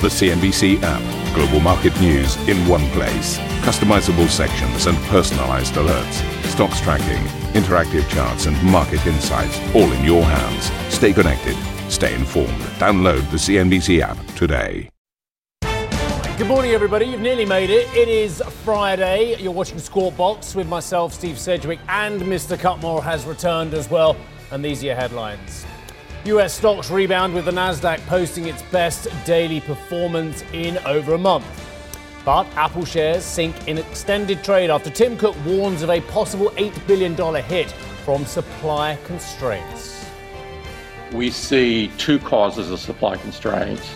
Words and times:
The 0.00 0.06
CNBC 0.06 0.78
app. 0.84 1.34
Global 1.34 1.58
market 1.58 2.00
news 2.00 2.36
in 2.48 2.56
one 2.68 2.88
place. 2.90 3.36
Customizable 3.66 4.28
sections 4.28 4.86
and 4.86 4.96
personalized 5.08 5.74
alerts. 5.74 6.22
Stocks 6.44 6.80
tracking, 6.80 7.24
interactive 7.60 8.08
charts, 8.08 8.46
and 8.46 8.62
market 8.62 9.04
insights 9.08 9.58
all 9.74 9.90
in 9.90 10.04
your 10.04 10.22
hands. 10.22 10.70
Stay 10.94 11.12
connected. 11.12 11.56
Stay 11.90 12.14
informed. 12.14 12.60
Download 12.78 13.28
the 13.32 13.38
CNBC 13.38 14.00
app 14.00 14.16
today. 14.36 14.88
Good 15.62 16.46
morning, 16.46 16.70
everybody. 16.70 17.06
You've 17.06 17.20
nearly 17.20 17.44
made 17.44 17.68
it. 17.68 17.92
It 17.92 18.08
is 18.08 18.40
Friday. 18.62 19.34
You're 19.42 19.50
watching 19.50 19.80
Squawk 19.80 20.16
Box 20.16 20.54
with 20.54 20.68
myself, 20.68 21.12
Steve 21.12 21.40
Sedgwick, 21.40 21.80
and 21.88 22.22
Mr. 22.22 22.56
Cutmore 22.56 23.02
has 23.02 23.24
returned 23.26 23.74
as 23.74 23.90
well. 23.90 24.16
And 24.52 24.64
these 24.64 24.80
are 24.84 24.86
your 24.86 24.94
headlines. 24.94 25.66
US 26.24 26.52
stocks 26.52 26.90
rebound 26.90 27.32
with 27.32 27.44
the 27.44 27.52
Nasdaq 27.52 28.04
posting 28.06 28.46
its 28.46 28.62
best 28.64 29.06
daily 29.24 29.60
performance 29.60 30.42
in 30.52 30.76
over 30.78 31.14
a 31.14 31.18
month. 31.18 31.46
But 32.24 32.46
Apple 32.56 32.84
shares 32.84 33.24
sink 33.24 33.68
in 33.68 33.78
extended 33.78 34.42
trade 34.42 34.68
after 34.68 34.90
Tim 34.90 35.16
Cook 35.16 35.36
warns 35.46 35.82
of 35.82 35.90
a 35.90 36.00
possible 36.02 36.50
$8 36.56 36.86
billion 36.86 37.14
hit 37.44 37.70
from 38.04 38.26
supply 38.26 38.98
constraints. 39.06 40.06
We 41.12 41.30
see 41.30 41.90
two 41.96 42.18
causes 42.18 42.70
of 42.70 42.80
supply 42.80 43.16
constraints. 43.16 43.94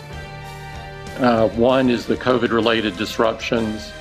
Uh, 1.19 1.49
one 1.49 1.91
is 1.91 2.07
the 2.07 2.17
COVID 2.17 2.51
related 2.51 2.97
disruptions, 2.97 3.93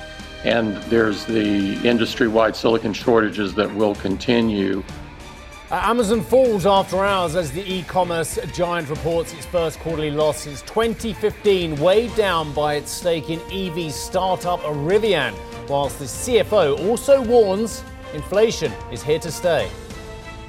and 0.44 0.76
there's 0.84 1.26
the 1.26 1.74
industry 1.86 2.28
wide 2.28 2.56
silicon 2.56 2.94
shortages 2.94 3.52
that 3.54 3.74
will 3.74 3.96
continue. 3.96 4.82
Uh, 5.72 5.80
Amazon 5.84 6.20
falls 6.20 6.66
after 6.66 7.02
hours 7.02 7.34
as 7.34 7.50
the 7.50 7.62
e 7.62 7.82
commerce 7.84 8.38
giant 8.52 8.90
reports 8.90 9.32
its 9.32 9.46
first 9.46 9.78
quarterly 9.78 10.10
loss 10.10 10.42
since 10.42 10.60
2015, 10.60 11.80
weighed 11.80 12.14
down 12.14 12.52
by 12.52 12.74
its 12.74 12.90
stake 12.90 13.30
in 13.30 13.40
EV 13.50 13.90
startup 13.90 14.60
Rivian, 14.60 15.34
whilst 15.70 15.98
the 15.98 16.04
CFO 16.04 16.78
also 16.90 17.22
warns 17.22 17.82
inflation 18.12 18.70
is 18.92 19.02
here 19.02 19.18
to 19.20 19.32
stay. 19.32 19.66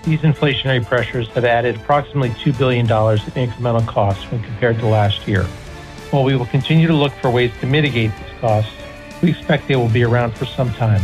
These 0.03 0.19
inflationary 0.19 0.85
pressures 0.85 1.29
have 1.29 1.45
added 1.45 1.77
approximately 1.77 2.31
$2 2.31 2.57
billion 2.57 2.85
in 2.85 3.49
incremental 3.49 3.87
costs 3.87 4.29
when 4.29 4.43
compared 4.43 4.77
to 4.79 4.87
last 4.87 5.25
year. 5.25 5.45
While 6.11 6.25
we 6.25 6.35
will 6.35 6.47
continue 6.47 6.87
to 6.87 6.93
look 6.93 7.13
for 7.21 7.31
ways 7.31 7.53
to 7.61 7.65
mitigate 7.65 8.11
these 8.11 8.39
costs, 8.41 8.73
we 9.21 9.29
expect 9.29 9.69
they 9.69 9.77
will 9.77 9.87
be 9.87 10.03
around 10.03 10.35
for 10.35 10.45
some 10.45 10.73
time. 10.73 11.01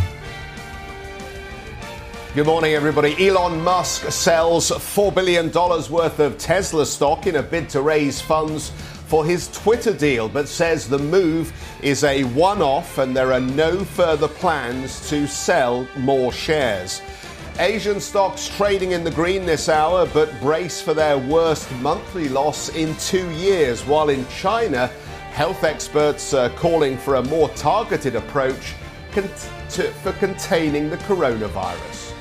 Good 2.40 2.46
morning, 2.46 2.74
everybody. 2.74 3.28
Elon 3.28 3.62
Musk 3.62 4.10
sells 4.14 4.72
$4 4.72 5.14
billion 5.14 5.52
worth 5.52 6.20
of 6.20 6.38
Tesla 6.38 6.86
stock 6.86 7.28
in 7.28 7.36
a 7.36 7.44
bid 7.44 7.68
to 7.72 7.82
raise 7.82 8.22
funds 8.22 8.70
for 9.08 9.26
his 9.26 9.50
Twitter 9.50 9.92
deal, 9.92 10.30
but 10.30 10.48
says 10.48 10.88
the 10.88 11.00
move 11.00 11.52
is 11.84 12.06
a 12.06 12.24
one 12.24 12.62
off 12.62 12.98
and 12.98 13.14
there 13.14 13.34
are 13.34 13.42
no 13.42 13.84
further 13.84 14.30
plans 14.30 15.10
to 15.10 15.28
sell 15.28 15.86
more 15.98 16.32
shares. 16.32 17.02
Asian 17.60 18.00
stocks 18.00 18.48
trading 18.48 18.94
in 18.94 19.04
the 19.04 19.12
green 19.12 19.46
this 19.46 19.68
hour, 19.68 20.06
but 20.14 20.32
brace 20.40 20.80
for 20.80 20.94
their 20.94 21.18
worst 21.18 21.70
monthly 21.82 22.30
loss 22.30 22.70
in 22.70 22.96
two 23.00 23.30
years, 23.32 23.86
while 23.86 24.08
in 24.08 24.26
China, 24.30 24.88
health 25.34 25.66
experts 25.66 26.34
are 26.34 26.50
calling 26.52 26.98
for 26.98 27.16
a 27.16 27.24
more 27.24 27.50
targeted 27.50 28.16
approach 28.16 28.76
for 29.12 30.14
containing 30.14 30.90
the 30.90 30.98
coronavirus. 31.00 32.14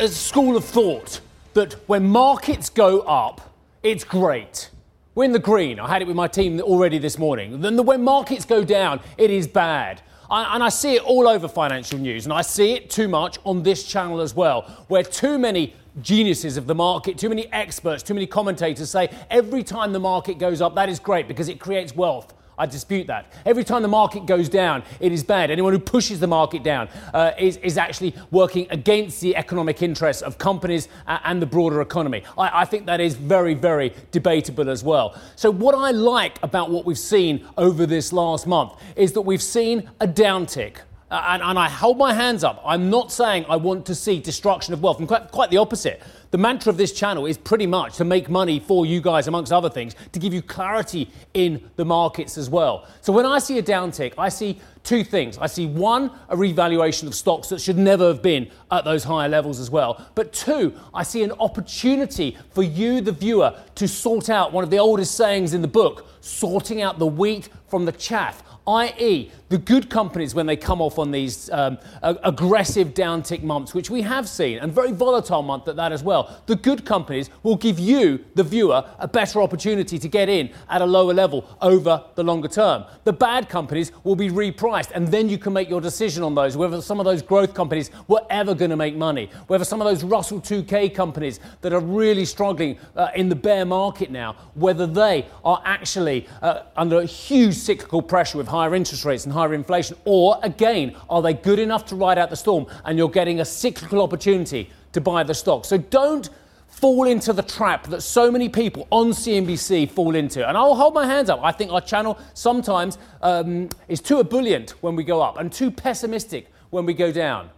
A 0.00 0.08
school 0.08 0.56
of 0.56 0.64
thought 0.64 1.20
that 1.52 1.74
when 1.86 2.08
markets 2.08 2.70
go 2.70 3.00
up, 3.00 3.54
it's 3.82 4.02
great. 4.02 4.70
We're 5.14 5.24
in 5.24 5.32
the 5.32 5.38
green. 5.38 5.78
I 5.78 5.88
had 5.88 6.00
it 6.00 6.08
with 6.08 6.16
my 6.16 6.26
team 6.26 6.58
already 6.60 6.96
this 6.96 7.18
morning. 7.18 7.60
Then 7.60 7.84
when 7.84 8.02
markets 8.02 8.46
go 8.46 8.64
down, 8.64 9.00
it 9.18 9.30
is 9.30 9.46
bad. 9.46 10.00
and 10.30 10.62
I 10.62 10.70
see 10.70 10.94
it 10.94 11.02
all 11.02 11.28
over 11.28 11.48
financial 11.48 11.98
news, 11.98 12.24
and 12.24 12.32
I 12.32 12.40
see 12.40 12.72
it 12.72 12.88
too 12.88 13.08
much 13.08 13.38
on 13.44 13.62
this 13.62 13.84
channel 13.84 14.20
as 14.22 14.34
well, 14.34 14.62
where 14.88 15.02
too 15.02 15.38
many 15.38 15.74
geniuses 16.00 16.56
of 16.56 16.66
the 16.66 16.74
market, 16.74 17.18
too 17.18 17.28
many 17.28 17.52
experts, 17.52 18.02
too 18.02 18.14
many 18.14 18.26
commentators 18.26 18.88
say 18.88 19.10
every 19.28 19.62
time 19.62 19.92
the 19.92 20.00
market 20.00 20.38
goes 20.38 20.62
up, 20.62 20.74
that 20.76 20.88
is 20.88 20.98
great 20.98 21.28
because 21.28 21.50
it 21.50 21.60
creates 21.60 21.94
wealth. 21.94 22.32
I 22.60 22.66
dispute 22.66 23.06
that. 23.06 23.32
Every 23.46 23.64
time 23.64 23.80
the 23.80 23.88
market 23.88 24.26
goes 24.26 24.50
down, 24.50 24.82
it 25.00 25.12
is 25.12 25.24
bad. 25.24 25.50
Anyone 25.50 25.72
who 25.72 25.78
pushes 25.78 26.20
the 26.20 26.26
market 26.26 26.62
down 26.62 26.90
uh, 27.14 27.32
is, 27.38 27.56
is 27.56 27.78
actually 27.78 28.14
working 28.30 28.66
against 28.68 29.22
the 29.22 29.34
economic 29.34 29.80
interests 29.80 30.22
of 30.22 30.36
companies 30.36 30.86
and 31.06 31.40
the 31.40 31.46
broader 31.46 31.80
economy. 31.80 32.22
I, 32.36 32.60
I 32.60 32.64
think 32.66 32.84
that 32.84 33.00
is 33.00 33.14
very, 33.14 33.54
very 33.54 33.94
debatable 34.10 34.68
as 34.68 34.84
well. 34.84 35.18
So, 35.36 35.50
what 35.50 35.74
I 35.74 35.92
like 35.92 36.38
about 36.42 36.70
what 36.70 36.84
we've 36.84 36.98
seen 36.98 37.46
over 37.56 37.86
this 37.86 38.12
last 38.12 38.46
month 38.46 38.74
is 38.94 39.12
that 39.14 39.22
we've 39.22 39.42
seen 39.42 39.88
a 39.98 40.06
downtick. 40.06 40.80
Uh, 41.10 41.24
and, 41.30 41.42
and, 41.42 41.58
I 41.58 41.68
hold 41.68 41.98
my 41.98 42.12
hands 42.12 42.44
up. 42.44 42.62
I'm 42.64 42.88
not 42.88 43.10
saying 43.10 43.44
I 43.48 43.56
want 43.56 43.86
to 43.86 43.96
see 43.96 44.20
destruction 44.20 44.74
of 44.74 44.80
wealth. 44.80 45.04
quite, 45.08 45.32
quite 45.32 45.50
the 45.50 45.56
opposite. 45.56 46.00
The 46.30 46.38
mantra 46.38 46.70
of 46.70 46.76
this 46.76 46.92
channel 46.92 47.26
is 47.26 47.36
pretty 47.36 47.66
much 47.66 47.96
to 47.96 48.04
make 48.04 48.30
money 48.30 48.60
for 48.60 48.86
you 48.86 49.00
guys, 49.00 49.26
amongst 49.26 49.52
other 49.52 49.68
things, 49.68 49.96
to 50.12 50.20
give 50.20 50.32
you 50.32 50.42
clarity 50.42 51.10
in 51.34 51.68
the 51.74 51.84
markets 51.84 52.38
as 52.38 52.48
well. 52.48 52.86
So 53.00 53.12
when 53.12 53.26
I 53.26 53.40
see 53.40 53.58
a 53.58 53.62
downtick, 53.62 54.14
I 54.16 54.28
see 54.28 54.60
two 54.84 55.02
things. 55.02 55.38
I 55.38 55.48
see 55.48 55.66
one, 55.66 56.12
a 56.28 56.36
revaluation 56.36 57.08
of 57.08 57.16
stocks 57.16 57.48
that 57.48 57.60
should 57.60 57.76
never 57.76 58.06
have 58.06 58.22
been 58.22 58.48
at 58.70 58.84
those 58.84 59.02
higher 59.02 59.28
levels 59.28 59.58
as 59.58 59.70
well. 59.70 60.06
But 60.14 60.32
two, 60.32 60.72
I 60.94 61.02
see 61.02 61.24
an 61.24 61.32
opportunity 61.32 62.38
for 62.50 62.62
you, 62.62 63.00
the 63.00 63.12
viewer, 63.12 63.58
to 63.74 63.88
sort 63.88 64.30
out 64.30 64.52
one 64.52 64.62
of 64.62 64.70
the 64.70 64.78
oldest 64.78 65.16
sayings 65.16 65.52
in 65.52 65.62
the 65.62 65.68
book 65.68 66.06
sorting 66.20 66.80
out 66.80 66.98
the 66.98 67.06
wheat 67.06 67.48
from 67.66 67.86
the 67.86 67.92
chaff 67.92 68.44
i.e., 68.66 69.30
the 69.50 69.58
good 69.58 69.90
companies, 69.90 70.32
when 70.32 70.46
they 70.46 70.56
come 70.56 70.80
off 70.80 70.98
on 70.98 71.10
these 71.10 71.50
um, 71.50 71.76
aggressive 72.02 72.94
downtick 72.94 73.42
months, 73.42 73.74
which 73.74 73.90
we 73.90 74.00
have 74.02 74.28
seen, 74.28 74.58
and 74.58 74.72
very 74.72 74.92
volatile 74.92 75.42
month 75.42 75.66
at 75.66 75.74
that 75.74 75.90
as 75.90 76.04
well, 76.04 76.40
the 76.46 76.54
good 76.54 76.86
companies 76.86 77.30
will 77.42 77.56
give 77.56 77.78
you, 77.78 78.24
the 78.36 78.44
viewer, 78.44 78.88
a 79.00 79.08
better 79.08 79.42
opportunity 79.42 79.98
to 79.98 80.08
get 80.08 80.28
in 80.28 80.50
at 80.68 80.80
a 80.80 80.86
lower 80.86 81.12
level 81.12 81.44
over 81.60 82.02
the 82.14 82.22
longer 82.22 82.46
term. 82.46 82.84
The 83.02 83.12
bad 83.12 83.48
companies 83.48 83.90
will 84.04 84.14
be 84.14 84.28
repriced, 84.28 84.92
and 84.92 85.08
then 85.08 85.28
you 85.28 85.36
can 85.36 85.52
make 85.52 85.68
your 85.68 85.80
decision 85.80 86.22
on 86.22 86.36
those, 86.36 86.56
whether 86.56 86.80
some 86.80 87.00
of 87.00 87.04
those 87.04 87.20
growth 87.20 87.52
companies 87.52 87.90
were 88.06 88.22
ever 88.30 88.54
going 88.54 88.70
to 88.70 88.76
make 88.76 88.94
money, 88.94 89.30
whether 89.48 89.64
some 89.64 89.80
of 89.82 89.88
those 89.88 90.04
Russell 90.04 90.40
2K 90.40 90.94
companies 90.94 91.40
that 91.62 91.72
are 91.72 91.80
really 91.80 92.24
struggling 92.24 92.78
uh, 92.94 93.08
in 93.16 93.28
the 93.28 93.34
bear 93.34 93.64
market 93.64 94.12
now, 94.12 94.36
whether 94.54 94.86
they 94.86 95.26
are 95.44 95.60
actually 95.64 96.28
uh, 96.40 96.62
under 96.76 97.02
huge 97.02 97.56
cyclical 97.56 98.00
pressure 98.00 98.38
with 98.38 98.46
higher 98.46 98.76
interest 98.76 99.04
rates 99.04 99.24
and 99.24 99.32
higher 99.32 99.39
inflation? 99.48 99.96
Or 100.04 100.38
again, 100.42 100.96
are 101.08 101.22
they 101.22 101.34
good 101.34 101.58
enough 101.58 101.86
to 101.86 101.96
ride 101.96 102.18
out 102.18 102.30
the 102.30 102.36
storm 102.36 102.66
and 102.84 102.98
you're 102.98 103.10
getting 103.10 103.40
a 103.40 103.44
cyclical 103.44 104.02
opportunity 104.02 104.70
to 104.92 105.00
buy 105.00 105.22
the 105.22 105.34
stock? 105.34 105.64
So 105.64 105.78
don't 105.78 106.28
fall 106.66 107.06
into 107.06 107.32
the 107.32 107.42
trap 107.42 107.86
that 107.88 108.00
so 108.00 108.30
many 108.30 108.48
people 108.48 108.86
on 108.90 109.10
CNBC 109.10 109.90
fall 109.90 110.14
into. 110.14 110.46
And 110.46 110.56
I'll 110.56 110.74
hold 110.74 110.94
my 110.94 111.06
hands 111.06 111.28
up. 111.28 111.40
I 111.42 111.52
think 111.52 111.72
our 111.72 111.80
channel 111.80 112.18
sometimes 112.34 112.98
um, 113.22 113.68
is 113.88 114.00
too 114.00 114.20
ebullient 114.20 114.70
when 114.82 114.96
we 114.96 115.04
go 115.04 115.20
up 115.20 115.38
and 115.38 115.52
too 115.52 115.70
pessimistic 115.70 116.48
when 116.70 116.86
we 116.86 116.94
go 116.94 117.10
down. 117.10 117.50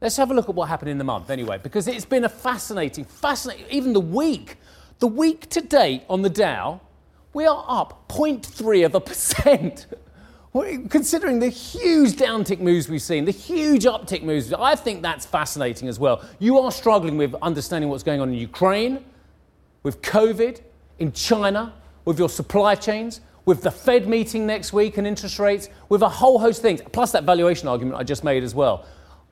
Let's 0.00 0.16
have 0.16 0.30
a 0.30 0.34
look 0.34 0.48
at 0.48 0.54
what 0.54 0.68
happened 0.68 0.90
in 0.90 0.98
the 0.98 1.04
month 1.04 1.30
anyway, 1.30 1.58
because 1.62 1.88
it's 1.88 2.04
been 2.04 2.24
a 2.24 2.28
fascinating, 2.28 3.04
fascinating, 3.04 3.66
even 3.70 3.92
the 3.92 4.00
week. 4.00 4.58
The 4.98 5.06
week 5.06 5.48
to 5.50 5.60
date 5.60 6.02
on 6.08 6.22
the 6.22 6.30
Dow 6.30 6.80
we 7.34 7.46
are 7.46 7.64
up 7.68 8.08
0.3 8.08 8.86
of 8.86 8.94
a 8.94 9.00
percent. 9.00 9.86
Considering 10.54 11.40
the 11.40 11.48
huge 11.48 12.12
downtick 12.12 12.60
moves 12.60 12.88
we've 12.88 13.02
seen, 13.02 13.24
the 13.24 13.32
huge 13.32 13.84
uptick 13.86 14.22
moves, 14.22 14.52
I 14.52 14.76
think 14.76 15.02
that's 15.02 15.26
fascinating 15.26 15.88
as 15.88 15.98
well. 15.98 16.24
You 16.38 16.60
are 16.60 16.70
struggling 16.70 17.16
with 17.16 17.34
understanding 17.42 17.90
what's 17.90 18.04
going 18.04 18.20
on 18.20 18.28
in 18.28 18.36
Ukraine, 18.36 19.04
with 19.82 20.00
COVID, 20.00 20.60
in 21.00 21.10
China, 21.10 21.74
with 22.04 22.20
your 22.20 22.28
supply 22.28 22.76
chains, 22.76 23.20
with 23.46 23.62
the 23.62 23.70
Fed 23.70 24.06
meeting 24.06 24.46
next 24.46 24.72
week 24.72 24.96
and 24.96 25.08
interest 25.08 25.40
rates, 25.40 25.70
with 25.88 26.02
a 26.02 26.08
whole 26.08 26.38
host 26.38 26.60
of 26.60 26.62
things, 26.62 26.80
plus 26.92 27.10
that 27.10 27.24
valuation 27.24 27.66
argument 27.66 27.98
I 27.98 28.04
just 28.04 28.22
made 28.22 28.44
as 28.44 28.54
well. 28.54 28.86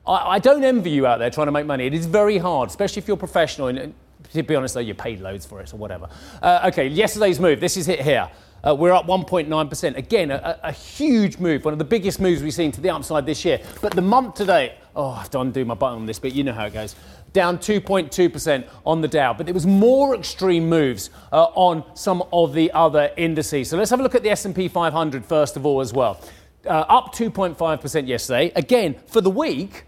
I, 0.05 0.31
I, 0.31 0.39
don't 0.39 0.65
envy 0.65 0.89
you 0.89 1.07
out 1.07 1.19
there 1.19 1.29
trying 1.29 1.47
to 1.47 1.53
make 1.53 1.65
money. 1.65 1.87
It 1.87 1.93
is 1.93 2.05
very 2.05 2.37
hard, 2.37 2.69
especially 2.69 3.01
if 3.01 3.07
you're 3.07 3.15
professional. 3.15 3.69
And 3.69 3.93
to 4.33 4.43
be 4.43 4.55
honest, 4.55 4.73
though, 4.73 4.81
you 4.81 4.93
paid 4.93 5.21
loads 5.21 5.45
for 5.45 5.61
it 5.61 5.73
or 5.73 5.77
whatever. 5.77 6.09
Uh, 6.41 6.69
okay, 6.71 6.87
yesterday's 6.87 7.39
move. 7.39 7.61
This 7.61 7.77
is 7.77 7.87
it 7.87 8.01
here. 8.01 8.29
Uh, 8.65 8.73
we're 8.73 8.93
up 8.93 9.07
1.9%. 9.07 9.97
Again, 9.97 10.31
a, 10.31 10.57
a, 10.63 10.71
huge 10.71 11.37
move, 11.37 11.65
one 11.65 11.73
of 11.73 11.79
the 11.79 11.83
biggest 11.85 12.21
moves 12.21 12.41
we've 12.41 12.53
seen 12.53 12.71
to 12.71 12.79
the 12.79 12.89
upside 12.89 13.25
this 13.25 13.43
year. 13.43 13.59
But 13.81 13.93
the 13.93 14.01
month 14.01 14.35
to 14.35 14.45
date, 14.45 14.75
oh, 14.95 15.09
I 15.09 15.19
have 15.19 15.29
to 15.31 15.41
undo 15.41 15.65
my 15.65 15.73
button 15.73 15.99
on 15.99 16.05
this, 16.05 16.17
but 16.17 16.33
you 16.33 16.45
know 16.45 16.53
how 16.53 16.67
it 16.67 16.73
goes. 16.73 16.95
Down 17.33 17.57
2.2% 17.57 18.65
on 18.85 19.01
the 19.01 19.07
Dow. 19.09 19.33
But 19.33 19.47
there 19.47 19.53
was 19.53 19.65
more 19.65 20.15
extreme 20.15 20.69
moves 20.69 21.09
uh, 21.33 21.47
on 21.55 21.83
some 21.93 22.23
of 22.31 22.53
the 22.53 22.71
other 22.71 23.11
indices. 23.17 23.69
So 23.69 23.77
let's 23.77 23.89
have 23.89 23.99
a 23.99 24.03
look 24.03 24.15
at 24.15 24.23
the 24.23 24.29
S&P 24.29 24.69
500 24.69 25.25
first 25.25 25.57
of 25.57 25.65
all 25.65 25.81
as 25.81 25.91
well. 25.91 26.21
Uh, 26.65 26.85
up 26.87 27.13
2.5% 27.13 28.07
yesterday. 28.07 28.53
Again, 28.55 28.95
for 29.07 29.19
the 29.19 29.29
week, 29.29 29.83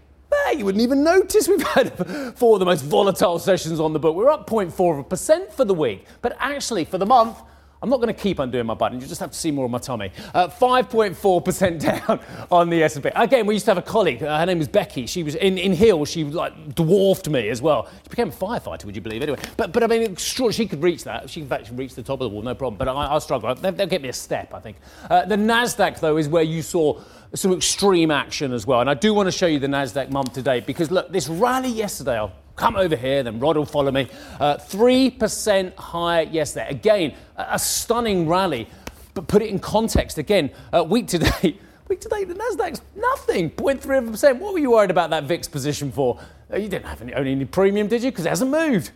eh, 0.48 0.50
you 0.50 0.66
wouldn't 0.66 0.82
even 0.82 1.02
notice 1.02 1.48
we've 1.48 1.62
had 1.68 2.36
four 2.36 2.56
of 2.56 2.60
the 2.60 2.66
most 2.66 2.84
volatile 2.84 3.38
sessions 3.38 3.80
on 3.80 3.94
the 3.94 3.98
book. 3.98 4.14
We're 4.14 4.28
up 4.28 4.46
0.4% 4.46 5.52
for 5.52 5.64
the 5.64 5.72
week. 5.72 6.04
But 6.20 6.36
actually, 6.38 6.84
for 6.84 6.98
the 6.98 7.06
month, 7.06 7.38
I'm 7.86 7.90
not 7.90 8.00
going 8.00 8.12
to 8.12 8.20
keep 8.20 8.40
undoing 8.40 8.66
my 8.66 8.74
button. 8.74 9.00
You 9.00 9.06
just 9.06 9.20
have 9.20 9.30
to 9.30 9.38
see 9.38 9.52
more 9.52 9.64
of 9.64 9.70
my 9.70 9.78
tummy. 9.78 10.10
Uh, 10.34 10.48
5.4% 10.48 11.80
down 12.08 12.18
on 12.50 12.68
the 12.68 12.82
S&P. 12.82 13.10
Again, 13.14 13.46
we 13.46 13.54
used 13.54 13.64
to 13.66 13.70
have 13.70 13.78
a 13.78 13.82
colleague. 13.82 14.24
Uh, 14.24 14.36
her 14.36 14.44
name 14.44 14.58
was 14.58 14.66
Becky. 14.66 15.06
She 15.06 15.22
was 15.22 15.36
in, 15.36 15.56
in 15.56 15.72
Hill. 15.72 16.04
She 16.04 16.24
like 16.24 16.74
dwarfed 16.74 17.28
me 17.28 17.48
as 17.48 17.62
well. 17.62 17.88
She 18.02 18.08
became 18.08 18.30
a 18.30 18.32
firefighter, 18.32 18.86
would 18.86 18.96
you 18.96 19.02
believe? 19.02 19.22
Anyway, 19.22 19.38
but 19.56 19.70
but 19.70 19.84
I 19.84 19.86
mean, 19.86 20.16
she 20.16 20.66
could 20.66 20.82
reach 20.82 21.04
that. 21.04 21.30
She 21.30 21.42
could 21.42 21.52
actually 21.52 21.76
reach 21.76 21.94
the 21.94 22.02
top 22.02 22.20
of 22.20 22.24
the 22.24 22.30
wall, 22.30 22.42
no 22.42 22.56
problem. 22.56 22.76
But 22.76 22.88
I, 22.88 23.12
will 23.12 23.20
struggle. 23.20 23.54
They'll, 23.54 23.70
they'll, 23.70 23.86
get 23.86 24.02
me 24.02 24.08
a 24.08 24.12
step, 24.12 24.52
I 24.52 24.58
think. 24.58 24.78
Uh, 25.08 25.24
the 25.24 25.36
Nasdaq 25.36 26.00
though 26.00 26.16
is 26.16 26.28
where 26.28 26.42
you 26.42 26.62
saw 26.62 27.00
some 27.34 27.52
extreme 27.52 28.10
action 28.10 28.52
as 28.52 28.66
well. 28.66 28.80
And 28.80 28.90
I 28.90 28.94
do 28.94 29.14
want 29.14 29.28
to 29.28 29.32
show 29.32 29.46
you 29.46 29.60
the 29.60 29.68
Nasdaq 29.68 30.10
month 30.10 30.32
today 30.32 30.58
because 30.58 30.90
look, 30.90 31.12
this 31.12 31.28
rally 31.28 31.68
yesterday. 31.70 32.18
I'll 32.18 32.32
come 32.56 32.76
over 32.76 32.96
here, 32.96 33.22
then 33.22 33.38
Rod 33.38 33.56
will 33.56 33.66
follow 33.66 33.92
me. 33.92 34.08
Uh, 34.40 34.56
3% 34.56 35.74
higher 35.76 36.22
yesterday. 36.22 36.68
Again, 36.70 37.14
a, 37.36 37.46
a, 37.52 37.58
stunning 37.58 38.28
rally. 38.28 38.68
But 39.14 39.28
put 39.28 39.42
it 39.42 39.48
in 39.48 39.58
context 39.58 40.18
again, 40.18 40.50
uh, 40.72 40.84
week 40.84 41.06
today. 41.06 41.58
Week 41.88 42.00
today, 42.00 42.24
the 42.24 42.34
Nasdaq's 42.34 42.80
nothing, 42.96 43.48
0.3%. 43.48 44.40
What 44.40 44.52
were 44.52 44.58
you 44.58 44.72
worried 44.72 44.90
about 44.90 45.10
that 45.10 45.22
VIX 45.22 45.46
position 45.46 45.92
for? 45.92 46.18
Uh, 46.52 46.56
you 46.56 46.68
didn't 46.68 46.86
have 46.86 47.00
any, 47.00 47.14
any 47.14 47.44
premium, 47.44 47.86
did 47.86 48.02
you? 48.02 48.10
Because 48.10 48.26
it 48.26 48.30
hasn't 48.30 48.50
moved. 48.50 48.90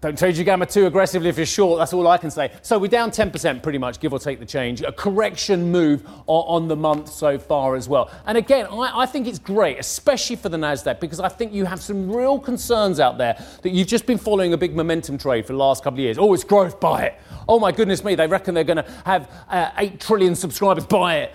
Don't 0.00 0.18
trade 0.18 0.36
your 0.36 0.44
gamma 0.44 0.66
too 0.66 0.84
aggressively 0.84 1.30
if 1.30 1.38
you're 1.38 1.46
short. 1.46 1.78
That's 1.78 1.94
all 1.94 2.06
I 2.06 2.18
can 2.18 2.30
say. 2.30 2.52
So 2.60 2.78
we're 2.78 2.88
down 2.88 3.10
10% 3.10 3.62
pretty 3.62 3.78
much, 3.78 4.00
give 4.00 4.12
or 4.12 4.18
take 4.18 4.38
the 4.38 4.44
change. 4.44 4.82
A 4.82 4.92
correction 4.92 5.72
move 5.72 6.06
on, 6.26 6.68
the 6.68 6.76
month 6.76 7.10
so 7.10 7.38
far 7.38 7.74
as 7.74 7.88
well. 7.88 8.10
And 8.26 8.36
again, 8.36 8.66
I, 8.66 9.00
I 9.00 9.06
think 9.06 9.26
it's 9.26 9.38
great, 9.38 9.78
especially 9.78 10.36
for 10.36 10.50
the 10.50 10.58
NASDAQ, 10.58 11.00
because 11.00 11.20
I 11.20 11.30
think 11.30 11.54
you 11.54 11.64
have 11.64 11.80
some 11.80 12.10
real 12.10 12.38
concerns 12.38 13.00
out 13.00 13.16
there 13.16 13.42
that 13.62 13.70
you've 13.70 13.88
just 13.88 14.04
been 14.04 14.18
following 14.18 14.52
a 14.52 14.58
big 14.58 14.76
momentum 14.76 15.16
trade 15.16 15.46
for 15.46 15.54
the 15.54 15.58
last 15.58 15.82
couple 15.82 16.00
of 16.00 16.02
years. 16.02 16.18
Oh, 16.18 16.34
it's 16.34 16.44
growth, 16.44 16.80
buy 16.80 17.04
it. 17.04 17.20
Oh 17.48 17.58
my 17.58 17.72
goodness 17.72 18.04
me, 18.04 18.14
they 18.14 18.26
reckon 18.26 18.54
they're 18.54 18.62
going 18.62 18.84
to 18.84 18.90
have 19.06 19.30
uh, 19.48 19.70
8 19.78 20.00
trillion 20.00 20.34
subscribers, 20.34 20.84
buy 20.84 21.16
it 21.20 21.34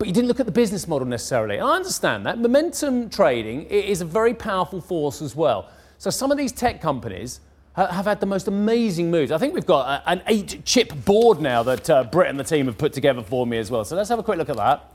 but 0.00 0.08
you 0.08 0.14
didn't 0.14 0.28
look 0.28 0.40
at 0.40 0.46
the 0.46 0.52
business 0.52 0.88
model 0.88 1.06
necessarily. 1.06 1.60
I 1.60 1.72
understand 1.72 2.24
that. 2.24 2.38
Momentum 2.38 3.10
trading 3.10 3.64
is 3.64 4.00
a 4.00 4.06
very 4.06 4.32
powerful 4.32 4.80
force 4.80 5.20
as 5.20 5.36
well. 5.36 5.68
So 5.98 6.08
some 6.08 6.32
of 6.32 6.38
these 6.38 6.52
tech 6.52 6.80
companies 6.80 7.40
have 7.76 8.04
had 8.04 8.20
the 8.20 8.26
most 8.26 8.48
amazing 8.48 9.10
moves. 9.10 9.30
I 9.32 9.38
think 9.38 9.54
we've 9.54 9.66
got 9.66 10.02
an 10.06 10.22
eight 10.26 10.64
chip 10.64 10.92
board 11.04 11.40
now 11.40 11.62
that 11.62 11.88
uh, 11.88 12.04
Brett 12.04 12.28
and 12.28 12.38
the 12.38 12.44
team 12.44 12.66
have 12.66 12.78
put 12.78 12.92
together 12.92 13.22
for 13.22 13.46
me 13.46 13.58
as 13.58 13.70
well. 13.70 13.84
So 13.84 13.96
let's 13.96 14.08
have 14.08 14.18
a 14.18 14.22
quick 14.22 14.38
look 14.38 14.48
at 14.48 14.56
that. 14.56 14.92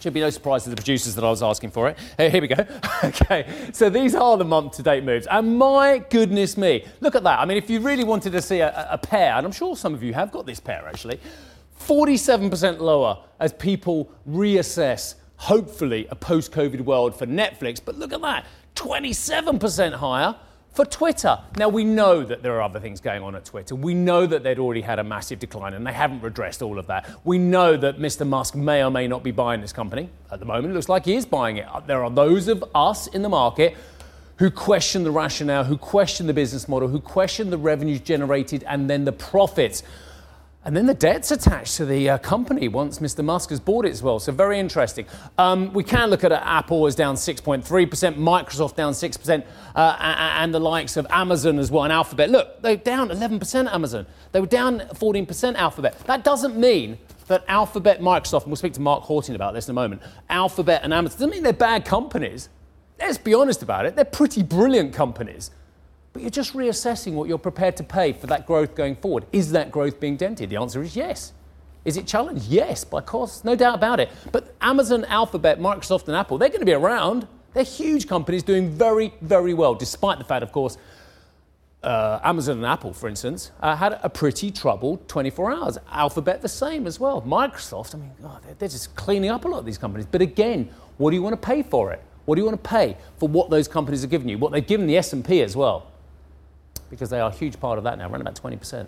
Should 0.00 0.14
be 0.14 0.20
no 0.20 0.30
surprise 0.30 0.64
to 0.64 0.70
the 0.70 0.74
producers 0.74 1.14
that 1.14 1.22
I 1.22 1.30
was 1.30 1.44
asking 1.44 1.70
for 1.70 1.88
it. 1.88 1.98
Here 2.16 2.40
we 2.40 2.48
go. 2.48 2.66
okay, 3.04 3.70
so 3.72 3.88
these 3.88 4.16
are 4.16 4.36
the 4.36 4.44
month 4.44 4.72
to 4.76 4.82
date 4.82 5.04
moves. 5.04 5.28
And 5.28 5.56
my 5.56 5.98
goodness 5.98 6.56
me, 6.56 6.84
look 7.00 7.14
at 7.14 7.22
that. 7.22 7.38
I 7.38 7.44
mean, 7.44 7.56
if 7.56 7.70
you 7.70 7.78
really 7.78 8.02
wanted 8.02 8.32
to 8.32 8.42
see 8.42 8.58
a, 8.58 8.88
a 8.90 8.98
pair, 8.98 9.34
and 9.34 9.46
I'm 9.46 9.52
sure 9.52 9.76
some 9.76 9.94
of 9.94 10.02
you 10.02 10.12
have 10.12 10.32
got 10.32 10.44
this 10.44 10.58
pair 10.58 10.88
actually, 10.88 11.20
47% 11.78 12.80
lower 12.80 13.18
as 13.38 13.52
people 13.52 14.10
reassess, 14.28 15.14
hopefully, 15.36 16.06
a 16.10 16.16
post 16.16 16.50
COVID 16.50 16.80
world 16.80 17.16
for 17.16 17.26
Netflix. 17.26 17.80
But 17.84 17.96
look 17.96 18.12
at 18.12 18.20
that, 18.22 18.46
27% 18.74 19.92
higher 19.94 20.34
for 20.72 20.84
Twitter. 20.86 21.38
Now, 21.56 21.68
we 21.68 21.84
know 21.84 22.24
that 22.24 22.42
there 22.42 22.54
are 22.56 22.62
other 22.62 22.80
things 22.80 23.00
going 23.00 23.22
on 23.22 23.34
at 23.34 23.44
Twitter. 23.44 23.74
We 23.74 23.92
know 23.92 24.26
that 24.26 24.42
they'd 24.42 24.58
already 24.58 24.80
had 24.80 24.98
a 24.98 25.04
massive 25.04 25.38
decline 25.38 25.74
and 25.74 25.86
they 25.86 25.92
haven't 25.92 26.22
redressed 26.22 26.62
all 26.62 26.78
of 26.78 26.86
that. 26.86 27.08
We 27.24 27.38
know 27.38 27.76
that 27.76 27.98
Mr. 27.98 28.26
Musk 28.26 28.54
may 28.54 28.82
or 28.82 28.90
may 28.90 29.06
not 29.06 29.22
be 29.22 29.30
buying 29.32 29.60
this 29.60 29.72
company. 29.72 30.08
At 30.30 30.40
the 30.40 30.46
moment, 30.46 30.72
it 30.72 30.74
looks 30.74 30.88
like 30.88 31.04
he 31.04 31.14
is 31.14 31.26
buying 31.26 31.58
it. 31.58 31.66
There 31.86 32.02
are 32.02 32.10
those 32.10 32.48
of 32.48 32.64
us 32.74 33.06
in 33.06 33.22
the 33.22 33.28
market 33.28 33.76
who 34.36 34.50
question 34.50 35.04
the 35.04 35.10
rationale, 35.10 35.64
who 35.64 35.76
question 35.76 36.26
the 36.26 36.32
business 36.32 36.66
model, 36.66 36.88
who 36.88 37.00
question 37.00 37.50
the 37.50 37.58
revenues 37.58 38.00
generated 38.00 38.64
and 38.66 38.88
then 38.88 39.04
the 39.04 39.12
profits. 39.12 39.82
And 40.64 40.76
then 40.76 40.86
the 40.86 40.94
debt's 40.94 41.32
attached 41.32 41.76
to 41.78 41.84
the 41.84 42.10
uh, 42.10 42.18
company 42.18 42.68
once 42.68 43.00
Mr. 43.00 43.24
Musk 43.24 43.50
has 43.50 43.58
bought 43.58 43.84
it 43.84 43.90
as 43.90 44.00
well. 44.00 44.20
So 44.20 44.30
very 44.30 44.60
interesting. 44.60 45.06
Um, 45.36 45.72
we 45.72 45.82
can 45.82 46.08
look 46.08 46.22
at 46.22 46.30
Apple 46.30 46.86
as 46.86 46.94
down 46.94 47.16
6.3%, 47.16 47.64
Microsoft 48.16 48.76
down 48.76 48.92
6%, 48.92 49.44
uh, 49.74 49.96
and 49.98 50.54
the 50.54 50.60
likes 50.60 50.96
of 50.96 51.04
Amazon 51.10 51.58
as 51.58 51.72
well, 51.72 51.82
and 51.82 51.92
Alphabet. 51.92 52.30
Look, 52.30 52.62
they're 52.62 52.76
down 52.76 53.08
11% 53.08 53.72
Amazon. 53.72 54.06
They 54.30 54.40
were 54.40 54.46
down 54.46 54.80
14% 54.80 55.56
Alphabet. 55.56 55.98
That 56.06 56.22
doesn't 56.22 56.56
mean 56.56 56.98
that 57.26 57.44
Alphabet, 57.48 58.00
Microsoft, 58.00 58.42
and 58.42 58.48
we'll 58.48 58.56
speak 58.56 58.74
to 58.74 58.80
Mark 58.80 59.02
Horton 59.02 59.34
about 59.34 59.54
this 59.54 59.66
in 59.66 59.72
a 59.72 59.74
moment, 59.74 60.00
Alphabet 60.30 60.82
and 60.84 60.94
Amazon, 60.94 61.18
doesn't 61.18 61.30
mean 61.30 61.42
they're 61.42 61.52
bad 61.52 61.84
companies. 61.84 62.48
Let's 63.00 63.18
be 63.18 63.34
honest 63.34 63.64
about 63.64 63.86
it. 63.86 63.96
They're 63.96 64.04
pretty 64.04 64.44
brilliant 64.44 64.94
companies. 64.94 65.50
But 66.12 66.22
you're 66.22 66.30
just 66.30 66.52
reassessing 66.52 67.14
what 67.14 67.28
you're 67.28 67.38
prepared 67.38 67.76
to 67.78 67.84
pay 67.84 68.12
for 68.12 68.26
that 68.26 68.46
growth 68.46 68.74
going 68.74 68.96
forward. 68.96 69.24
Is 69.32 69.52
that 69.52 69.70
growth 69.70 69.98
being 69.98 70.16
dented? 70.16 70.50
The 70.50 70.56
answer 70.56 70.82
is 70.82 70.94
yes. 70.94 71.32
Is 71.84 71.96
it 71.96 72.06
challenged? 72.06 72.46
Yes, 72.48 72.84
by 72.84 73.00
course, 73.00 73.44
no 73.44 73.56
doubt 73.56 73.74
about 73.74 73.98
it. 73.98 74.10
But 74.30 74.54
Amazon, 74.60 75.04
Alphabet, 75.06 75.58
Microsoft, 75.58 76.06
and 76.06 76.16
Apple, 76.16 76.38
they're 76.38 76.48
going 76.48 76.60
to 76.60 76.66
be 76.66 76.74
around. 76.74 77.26
They're 77.54 77.64
huge 77.64 78.06
companies 78.06 78.42
doing 78.42 78.70
very, 78.70 79.12
very 79.20 79.52
well, 79.54 79.74
despite 79.74 80.18
the 80.18 80.24
fact, 80.24 80.42
of 80.42 80.52
course, 80.52 80.78
uh, 81.82 82.20
Amazon 82.22 82.58
and 82.58 82.66
Apple, 82.66 82.92
for 82.92 83.08
instance, 83.08 83.50
uh, 83.60 83.74
had 83.74 83.98
a 84.02 84.08
pretty 84.08 84.52
troubled 84.52 85.08
24 85.08 85.52
hours. 85.52 85.78
Alphabet, 85.90 86.40
the 86.40 86.48
same 86.48 86.86
as 86.86 87.00
well. 87.00 87.20
Microsoft, 87.22 87.96
I 87.96 87.98
mean, 87.98 88.12
God, 88.22 88.42
they're, 88.44 88.54
they're 88.54 88.68
just 88.68 88.94
cleaning 88.94 89.30
up 89.30 89.44
a 89.44 89.48
lot 89.48 89.58
of 89.58 89.66
these 89.66 89.78
companies. 89.78 90.06
But 90.06 90.22
again, 90.22 90.70
what 90.98 91.10
do 91.10 91.16
you 91.16 91.22
want 91.22 91.40
to 91.40 91.44
pay 91.44 91.62
for 91.64 91.92
it? 91.92 92.00
What 92.26 92.36
do 92.36 92.40
you 92.40 92.46
want 92.46 92.62
to 92.62 92.68
pay 92.70 92.96
for 93.18 93.28
what 93.28 93.50
those 93.50 93.66
companies 93.66 94.04
are 94.04 94.06
giving 94.06 94.28
you? 94.28 94.38
What 94.38 94.52
they've 94.52 94.64
given 94.64 94.86
the 94.86 94.96
S&P 94.96 95.42
as 95.42 95.56
well 95.56 95.91
because 96.92 97.08
they 97.08 97.18
are 97.18 97.30
a 97.30 97.34
huge 97.34 97.58
part 97.58 97.78
of 97.78 97.84
that 97.84 97.96
now, 97.96 98.06
around 98.06 98.20
about 98.20 98.34
20%. 98.34 98.86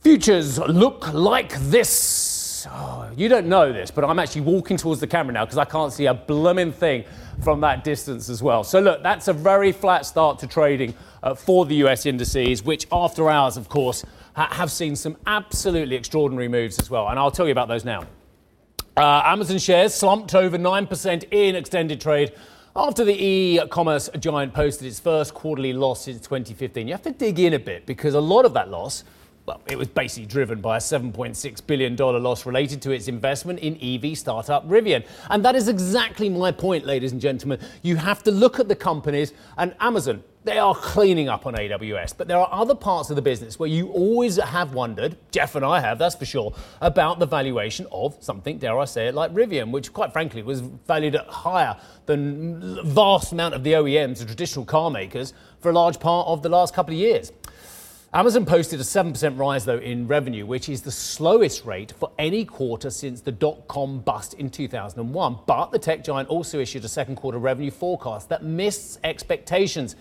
Futures 0.00 0.58
look 0.58 1.12
like 1.14 1.56
this. 1.60 2.66
Oh, 2.68 3.08
you 3.16 3.28
don't 3.28 3.46
know 3.46 3.72
this, 3.72 3.92
but 3.92 4.04
I'm 4.04 4.18
actually 4.18 4.40
walking 4.40 4.76
towards 4.76 5.00
the 5.00 5.06
camera 5.06 5.32
now 5.32 5.44
because 5.44 5.56
I 5.56 5.64
can't 5.64 5.92
see 5.92 6.06
a 6.06 6.14
blooming 6.14 6.72
thing 6.72 7.04
from 7.44 7.60
that 7.60 7.84
distance 7.84 8.28
as 8.28 8.42
well. 8.42 8.64
So, 8.64 8.80
look, 8.80 9.04
that's 9.04 9.28
a 9.28 9.32
very 9.32 9.70
flat 9.70 10.04
start 10.04 10.40
to 10.40 10.48
trading 10.48 10.94
uh, 11.22 11.36
for 11.36 11.64
the 11.64 11.76
US 11.86 12.06
indices, 12.06 12.64
which 12.64 12.88
after 12.90 13.30
hours, 13.30 13.56
of 13.56 13.68
course, 13.68 14.04
ha- 14.34 14.52
have 14.52 14.72
seen 14.72 14.96
some 14.96 15.16
absolutely 15.28 15.94
extraordinary 15.94 16.48
moves 16.48 16.80
as 16.80 16.90
well. 16.90 17.08
And 17.08 17.20
I'll 17.20 17.30
tell 17.30 17.46
you 17.46 17.52
about 17.52 17.68
those 17.68 17.84
now. 17.84 18.02
Uh, 18.96 19.22
Amazon 19.26 19.58
shares 19.58 19.94
slumped 19.94 20.34
over 20.34 20.58
9% 20.58 21.24
in 21.30 21.54
extended 21.54 22.00
trade 22.00 22.32
after 22.76 23.04
the 23.04 23.14
e-commerce 23.14 24.10
giant 24.18 24.52
posted 24.52 24.86
its 24.86 25.00
first 25.00 25.34
quarterly 25.34 25.72
loss 25.72 26.04
since 26.04 26.20
2015, 26.20 26.86
you 26.86 26.94
have 26.94 27.02
to 27.02 27.10
dig 27.10 27.38
in 27.38 27.54
a 27.54 27.58
bit 27.58 27.86
because 27.86 28.14
a 28.14 28.20
lot 28.20 28.44
of 28.44 28.52
that 28.54 28.70
loss 28.70 29.04
well, 29.46 29.60
it 29.68 29.78
was 29.78 29.86
basically 29.86 30.26
driven 30.26 30.60
by 30.60 30.76
a 30.76 30.80
$7.6 30.80 31.66
billion 31.68 31.94
loss 31.96 32.46
related 32.46 32.82
to 32.82 32.90
its 32.90 33.06
investment 33.06 33.60
in 33.60 33.78
EV 33.80 34.18
startup 34.18 34.68
Rivian. 34.68 35.06
And 35.30 35.44
that 35.44 35.54
is 35.54 35.68
exactly 35.68 36.28
my 36.28 36.50
point, 36.50 36.84
ladies 36.84 37.12
and 37.12 37.20
gentlemen. 37.20 37.60
You 37.82 37.94
have 37.94 38.24
to 38.24 38.32
look 38.32 38.58
at 38.58 38.66
the 38.66 38.74
companies, 38.74 39.32
and 39.56 39.74
Amazon, 39.78 40.24
they 40.46 40.58
are 40.58 40.74
cleaning 40.74 41.28
up 41.28 41.44
on 41.44 41.54
AWS. 41.54 42.14
But 42.16 42.28
there 42.28 42.38
are 42.38 42.48
other 42.50 42.74
parts 42.74 43.10
of 43.10 43.16
the 43.16 43.22
business 43.22 43.58
where 43.58 43.68
you 43.68 43.88
always 43.88 44.36
have 44.36 44.72
wondered, 44.72 45.16
Jeff 45.32 45.56
and 45.56 45.64
I 45.64 45.80
have, 45.80 45.98
that's 45.98 46.14
for 46.14 46.24
sure, 46.24 46.54
about 46.80 47.18
the 47.18 47.26
valuation 47.26 47.86
of 47.90 48.16
something, 48.20 48.58
dare 48.58 48.78
I 48.78 48.84
say 48.84 49.08
it, 49.08 49.14
like 49.14 49.34
Rivian, 49.34 49.72
which 49.72 49.92
quite 49.92 50.12
frankly 50.12 50.42
was 50.42 50.60
valued 50.60 51.16
at 51.16 51.26
higher 51.26 51.76
than 52.06 52.78
vast 52.86 53.32
amount 53.32 53.54
of 53.54 53.64
the 53.64 53.72
OEMs, 53.72 54.20
the 54.20 54.24
traditional 54.24 54.64
car 54.64 54.88
makers, 54.88 55.34
for 55.58 55.70
a 55.70 55.74
large 55.74 55.98
part 55.98 56.28
of 56.28 56.42
the 56.42 56.48
last 56.48 56.72
couple 56.72 56.94
of 56.94 56.98
years. 57.00 57.32
Amazon 58.14 58.46
posted 58.46 58.78
a 58.78 58.84
7% 58.84 59.36
rise, 59.36 59.64
though, 59.64 59.78
in 59.78 60.06
revenue, 60.06 60.46
which 60.46 60.68
is 60.68 60.80
the 60.80 60.92
slowest 60.92 61.64
rate 61.66 61.92
for 61.98 62.12
any 62.20 62.44
quarter 62.44 62.88
since 62.88 63.20
the 63.20 63.32
dot 63.32 63.66
com 63.66 63.98
bust 63.98 64.34
in 64.34 64.48
2001. 64.48 65.38
But 65.44 65.72
the 65.72 65.78
tech 65.78 66.04
giant 66.04 66.28
also 66.28 66.60
issued 66.60 66.84
a 66.84 66.88
second 66.88 67.16
quarter 67.16 67.38
revenue 67.38 67.72
forecast 67.72 68.28
that 68.28 68.44
missed 68.44 69.00
expectations. 69.02 69.96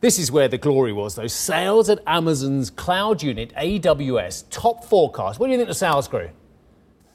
This 0.00 0.18
is 0.18 0.30
where 0.30 0.48
the 0.48 0.58
glory 0.58 0.92
was, 0.92 1.14
though. 1.14 1.26
Sales 1.26 1.88
at 1.88 2.00
Amazon's 2.06 2.68
cloud 2.70 3.22
unit, 3.22 3.54
AWS, 3.54 4.44
top 4.50 4.84
forecast. 4.84 5.40
What 5.40 5.46
do 5.46 5.52
you 5.52 5.58
think 5.58 5.68
the 5.68 5.74
sales 5.74 6.08
grew? 6.08 6.28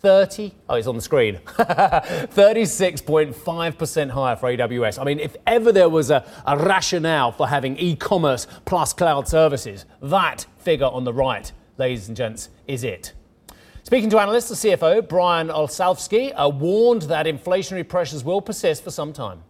30, 0.02 0.54
oh, 0.68 0.76
it's 0.76 0.88
on 0.88 0.96
the 0.96 1.02
screen, 1.02 1.40
36.5% 1.46 4.10
higher 4.10 4.36
for 4.36 4.52
AWS. 4.52 5.00
I 5.00 5.04
mean, 5.04 5.20
if 5.20 5.38
ever 5.46 5.72
there 5.72 5.90
was 5.90 6.10
a, 6.10 6.26
a 6.48 6.58
rationale 6.58 7.32
for 7.32 7.48
having 7.48 7.78
e 7.78 7.96
commerce 7.96 8.48
plus 8.66 8.94
cloud 8.94 9.28
services, 9.28 9.86
that 10.02 10.48
figure 10.58 10.88
on 10.88 11.04
the 11.04 11.14
right, 11.14 11.52
ladies 11.78 12.08
and 12.08 12.18
gents, 12.18 12.50
is 12.68 12.84
it. 12.84 13.14
Speaking 13.84 14.10
to 14.10 14.20
analysts, 14.20 14.50
the 14.50 14.56
CFO, 14.70 15.08
Brian 15.08 15.50
Olsavsky, 15.50 16.34
uh, 16.36 16.50
warned 16.50 17.04
that 17.04 17.28
inflationary 17.28 17.88
pressures 17.88 18.24
will 18.24 18.42
persist 18.42 18.84
for 18.84 18.90
some 18.90 19.14
time. 19.14 19.44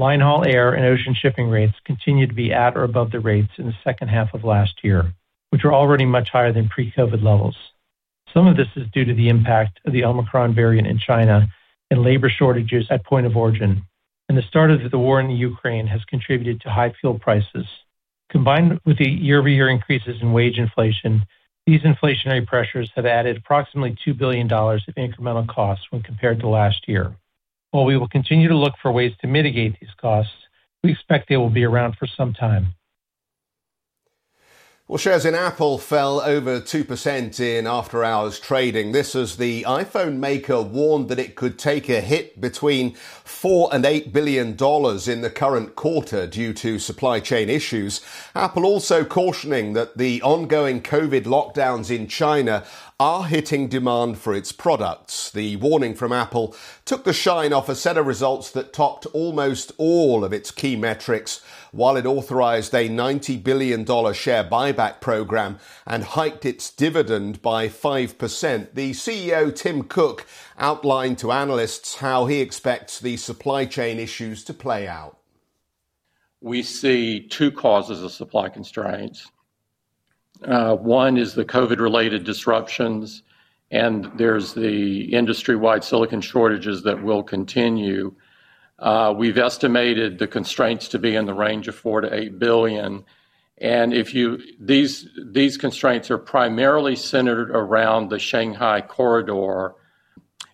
Line 0.00 0.20
haul 0.20 0.46
air 0.46 0.72
and 0.72 0.86
ocean 0.86 1.12
shipping 1.12 1.50
rates 1.50 1.74
continue 1.84 2.26
to 2.26 2.32
be 2.32 2.54
at 2.54 2.74
or 2.74 2.84
above 2.84 3.10
the 3.10 3.20
rates 3.20 3.52
in 3.58 3.66
the 3.66 3.76
second 3.84 4.08
half 4.08 4.32
of 4.32 4.44
last 4.44 4.82
year, 4.82 5.12
which 5.50 5.62
were 5.62 5.74
already 5.74 6.06
much 6.06 6.30
higher 6.30 6.54
than 6.54 6.70
pre 6.70 6.90
COVID 6.90 7.22
levels. 7.22 7.54
Some 8.32 8.46
of 8.46 8.56
this 8.56 8.68
is 8.76 8.88
due 8.94 9.04
to 9.04 9.12
the 9.12 9.28
impact 9.28 9.78
of 9.84 9.92
the 9.92 10.04
Omicron 10.04 10.54
variant 10.54 10.88
in 10.88 10.98
China 10.98 11.48
and 11.90 12.02
labor 12.02 12.30
shortages 12.30 12.86
at 12.88 13.04
point 13.04 13.26
of 13.26 13.36
origin. 13.36 13.82
And 14.30 14.38
the 14.38 14.42
start 14.42 14.70
of 14.70 14.90
the 14.90 14.98
war 14.98 15.20
in 15.20 15.28
the 15.28 15.34
Ukraine 15.34 15.86
has 15.88 16.02
contributed 16.06 16.62
to 16.62 16.70
high 16.70 16.94
fuel 16.98 17.18
prices. 17.18 17.66
Combined 18.30 18.80
with 18.86 18.96
the 18.96 19.06
year-over-year 19.10 19.68
increases 19.68 20.22
in 20.22 20.32
wage 20.32 20.56
inflation, 20.56 21.26
these 21.66 21.82
inflationary 21.82 22.46
pressures 22.46 22.90
have 22.96 23.04
added 23.04 23.36
approximately 23.36 23.98
$2 24.06 24.16
billion 24.16 24.50
of 24.50 24.94
incremental 24.96 25.46
costs 25.46 25.88
when 25.90 26.02
compared 26.02 26.40
to 26.40 26.48
last 26.48 26.88
year. 26.88 27.14
While 27.70 27.84
we 27.84 27.96
will 27.96 28.08
continue 28.08 28.48
to 28.48 28.56
look 28.56 28.74
for 28.82 28.90
ways 28.90 29.12
to 29.20 29.26
mitigate 29.26 29.78
these 29.80 29.90
costs, 30.00 30.32
we 30.82 30.92
expect 30.92 31.28
they 31.28 31.36
will 31.36 31.50
be 31.50 31.64
around 31.64 31.96
for 31.96 32.06
some 32.06 32.32
time. 32.32 32.74
Well, 34.90 34.98
shares 34.98 35.24
in 35.24 35.36
Apple 35.36 35.78
fell 35.78 36.20
over 36.20 36.60
2% 36.60 37.38
in 37.38 37.68
after 37.68 38.02
hours 38.02 38.40
trading. 38.40 38.90
This 38.90 39.14
as 39.14 39.36
the 39.36 39.62
iPhone 39.62 40.16
maker 40.16 40.60
warned 40.60 41.08
that 41.10 41.20
it 41.20 41.36
could 41.36 41.60
take 41.60 41.88
a 41.88 42.00
hit 42.00 42.40
between 42.40 42.94
4 42.94 43.68
and 43.72 43.86
8 43.86 44.12
billion 44.12 44.56
dollars 44.56 45.06
in 45.06 45.20
the 45.20 45.30
current 45.30 45.76
quarter 45.76 46.26
due 46.26 46.52
to 46.54 46.80
supply 46.80 47.20
chain 47.20 47.48
issues. 47.48 48.00
Apple 48.34 48.66
also 48.66 49.04
cautioning 49.04 49.74
that 49.74 49.96
the 49.96 50.20
ongoing 50.22 50.82
COVID 50.82 51.22
lockdowns 51.22 51.88
in 51.88 52.08
China 52.08 52.64
are 53.00 53.24
hitting 53.24 53.66
demand 53.66 54.18
for 54.18 54.34
its 54.34 54.52
products. 54.52 55.30
The 55.30 55.56
warning 55.56 55.94
from 55.94 56.12
Apple 56.12 56.54
took 56.84 57.04
the 57.04 57.14
shine 57.14 57.50
off 57.50 57.70
a 57.70 57.74
set 57.74 57.96
of 57.96 58.06
results 58.06 58.50
that 58.50 58.74
topped 58.74 59.06
almost 59.06 59.72
all 59.78 60.22
of 60.22 60.34
its 60.34 60.50
key 60.50 60.76
metrics 60.76 61.40
while 61.72 61.96
it 61.96 62.04
authorized 62.04 62.74
a 62.74 62.90
$90 62.90 63.42
billion 63.42 63.86
share 64.12 64.44
buyback 64.44 65.00
program 65.00 65.58
and 65.86 66.04
hiked 66.04 66.44
its 66.44 66.70
dividend 66.70 67.40
by 67.40 67.68
5%. 67.68 68.74
The 68.74 68.90
CEO, 68.90 69.54
Tim 69.56 69.84
Cook, 69.84 70.26
outlined 70.58 71.16
to 71.20 71.32
analysts 71.32 71.96
how 71.96 72.26
he 72.26 72.42
expects 72.42 73.00
the 73.00 73.16
supply 73.16 73.64
chain 73.64 73.98
issues 73.98 74.44
to 74.44 74.52
play 74.52 74.86
out. 74.86 75.16
We 76.42 76.62
see 76.62 77.26
two 77.26 77.50
causes 77.50 78.02
of 78.02 78.12
supply 78.12 78.50
constraints. 78.50 79.26
Uh, 80.44 80.74
one 80.76 81.16
is 81.16 81.34
the 81.34 81.44
COVID-related 81.44 82.24
disruptions, 82.24 83.22
and 83.70 84.10
there's 84.16 84.54
the 84.54 85.12
industry-wide 85.12 85.84
silicon 85.84 86.20
shortages 86.20 86.82
that 86.82 87.02
will 87.02 87.22
continue. 87.22 88.14
Uh, 88.78 89.12
we've 89.16 89.38
estimated 89.38 90.18
the 90.18 90.26
constraints 90.26 90.88
to 90.88 90.98
be 90.98 91.14
in 91.14 91.26
the 91.26 91.34
range 91.34 91.68
of 91.68 91.74
four 91.74 92.00
to 92.00 92.12
eight 92.12 92.38
billion. 92.38 93.04
And 93.58 93.92
if 93.92 94.14
you 94.14 94.38
these 94.58 95.06
these 95.22 95.58
constraints 95.58 96.10
are 96.10 96.16
primarily 96.16 96.96
centered 96.96 97.50
around 97.50 98.08
the 98.08 98.18
Shanghai 98.18 98.80
corridor, 98.80 99.74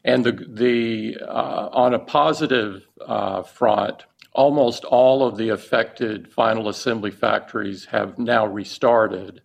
and 0.05 0.25
the 0.25 0.33
the 0.33 1.17
uh, 1.23 1.69
on 1.73 1.95
a 1.95 2.01
positive 2.01 2.89
uh, 3.07 3.43
front, 3.43 4.07
almost 4.33 4.85
all 4.85 5.25
of 5.25 5.37
the 5.37 5.51
affected 5.51 6.29
final 6.33 6.69
assembly 6.69 7.13
factories 7.13 7.85
have 7.87 8.19
now 8.19 8.45
restarted. 8.45 9.43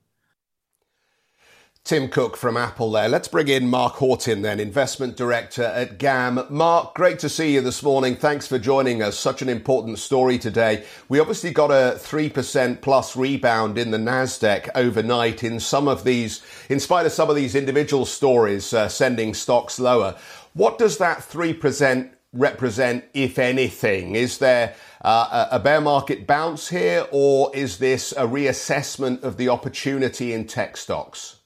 Tim 1.83 2.09
Cook 2.09 2.37
from 2.37 2.57
Apple 2.57 2.91
there. 2.91 3.09
Let's 3.09 3.27
bring 3.27 3.47
in 3.47 3.67
Mark 3.67 3.95
Horton 3.95 4.43
then, 4.43 4.59
investment 4.59 5.17
director 5.17 5.63
at 5.63 5.97
GAM. 5.97 6.45
Mark, 6.49 6.93
great 6.93 7.17
to 7.19 7.27
see 7.27 7.55
you 7.55 7.61
this 7.61 7.81
morning. 7.81 8.15
Thanks 8.15 8.47
for 8.47 8.59
joining 8.59 9.01
us. 9.01 9.17
Such 9.17 9.41
an 9.41 9.49
important 9.49 9.97
story 9.97 10.37
today. 10.37 10.85
We 11.09 11.19
obviously 11.19 11.51
got 11.51 11.71
a 11.71 11.97
3% 11.97 12.81
plus 12.81 13.15
rebound 13.17 13.79
in 13.79 13.89
the 13.89 13.97
NASDAQ 13.97 14.69
overnight 14.75 15.43
in 15.43 15.59
some 15.59 15.87
of 15.87 16.03
these, 16.03 16.43
in 16.69 16.79
spite 16.79 17.07
of 17.07 17.11
some 17.11 17.31
of 17.31 17.35
these 17.35 17.55
individual 17.55 18.05
stories 18.05 18.73
uh, 18.73 18.87
sending 18.87 19.33
stocks 19.33 19.79
lower. 19.79 20.15
What 20.53 20.77
does 20.77 20.99
that 20.99 21.17
3% 21.17 22.11
represent, 22.31 23.05
if 23.15 23.39
anything? 23.39 24.15
Is 24.15 24.37
there 24.37 24.75
uh, 25.03 25.47
a 25.51 25.59
bear 25.59 25.81
market 25.81 26.27
bounce 26.27 26.69
here 26.69 27.07
or 27.11 27.53
is 27.55 27.79
this 27.79 28.11
a 28.13 28.27
reassessment 28.27 29.23
of 29.23 29.37
the 29.37 29.49
opportunity 29.49 30.31
in 30.31 30.45
tech 30.45 30.77
stocks? 30.77 31.40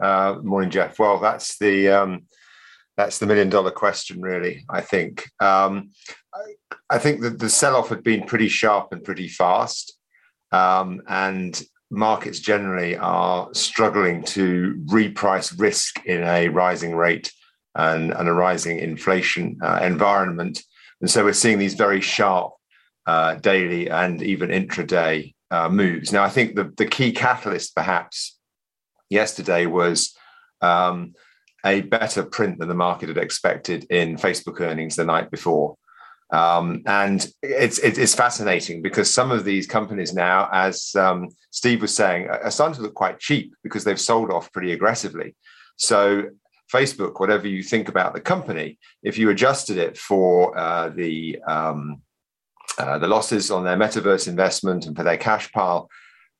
Uh, 0.00 0.36
morning, 0.42 0.70
Jeff. 0.70 0.98
Well, 0.98 1.18
that's 1.18 1.58
the 1.58 1.88
um, 1.88 2.22
that's 2.96 3.18
the 3.18 3.26
million 3.26 3.48
dollar 3.48 3.70
question, 3.70 4.20
really. 4.20 4.64
I 4.68 4.80
think. 4.80 5.28
Um, 5.40 5.90
I, 6.34 6.96
I, 6.96 6.98
think 6.98 7.22
that 7.22 7.38
the 7.38 7.48
sell 7.48 7.76
off 7.76 7.88
had 7.88 8.02
been 8.02 8.26
pretty 8.26 8.48
sharp 8.48 8.92
and 8.92 9.02
pretty 9.02 9.28
fast, 9.28 9.98
um, 10.52 11.02
and 11.08 11.60
markets 11.90 12.40
generally 12.40 12.96
are 12.96 13.48
struggling 13.52 14.22
to 14.24 14.82
reprice 14.86 15.58
risk 15.58 16.04
in 16.04 16.22
a 16.22 16.48
rising 16.48 16.94
rate 16.94 17.32
and, 17.74 18.12
and 18.12 18.28
a 18.28 18.32
rising 18.32 18.78
inflation 18.78 19.58
uh, 19.62 19.78
environment. 19.82 20.62
And 21.00 21.10
so 21.10 21.24
we're 21.24 21.32
seeing 21.32 21.58
these 21.58 21.74
very 21.74 22.00
sharp 22.00 22.54
uh, 23.06 23.34
daily 23.36 23.88
and 23.88 24.22
even 24.22 24.50
intraday 24.50 25.34
uh, 25.50 25.68
moves. 25.68 26.12
Now, 26.12 26.24
I 26.24 26.28
think 26.30 26.56
the, 26.56 26.72
the 26.76 26.86
key 26.86 27.12
catalyst, 27.12 27.74
perhaps, 27.76 28.35
yesterday 29.10 29.66
was 29.66 30.14
um, 30.60 31.14
a 31.64 31.82
better 31.82 32.24
print 32.24 32.58
than 32.58 32.68
the 32.68 32.74
market 32.74 33.08
had 33.08 33.18
expected 33.18 33.86
in 33.90 34.16
Facebook 34.16 34.60
earnings 34.60 34.96
the 34.96 35.04
night 35.04 35.30
before. 35.30 35.76
Um, 36.32 36.82
and 36.86 37.24
it's 37.40 37.78
it's 37.78 38.14
fascinating 38.14 38.82
because 38.82 39.12
some 39.12 39.30
of 39.30 39.44
these 39.44 39.66
companies 39.68 40.12
now, 40.12 40.48
as 40.52 40.92
um, 40.96 41.28
Steve 41.50 41.82
was 41.82 41.94
saying, 41.94 42.28
are 42.28 42.50
starting 42.50 42.74
to 42.76 42.82
look 42.82 42.94
quite 42.94 43.20
cheap 43.20 43.54
because 43.62 43.84
they've 43.84 44.00
sold 44.00 44.32
off 44.32 44.50
pretty 44.52 44.72
aggressively. 44.72 45.36
So 45.76 46.24
Facebook, 46.72 47.20
whatever 47.20 47.46
you 47.46 47.62
think 47.62 47.88
about 47.88 48.12
the 48.12 48.20
company, 48.20 48.78
if 49.04 49.18
you 49.18 49.30
adjusted 49.30 49.78
it 49.78 49.96
for 49.96 50.56
uh, 50.58 50.88
the 50.88 51.38
um, 51.46 52.02
uh, 52.78 52.98
the 52.98 53.08
losses 53.08 53.50
on 53.50 53.64
their 53.64 53.76
metaverse 53.76 54.26
investment 54.26 54.86
and 54.86 54.96
for 54.96 55.04
their 55.04 55.16
cash 55.16 55.50
pile, 55.52 55.88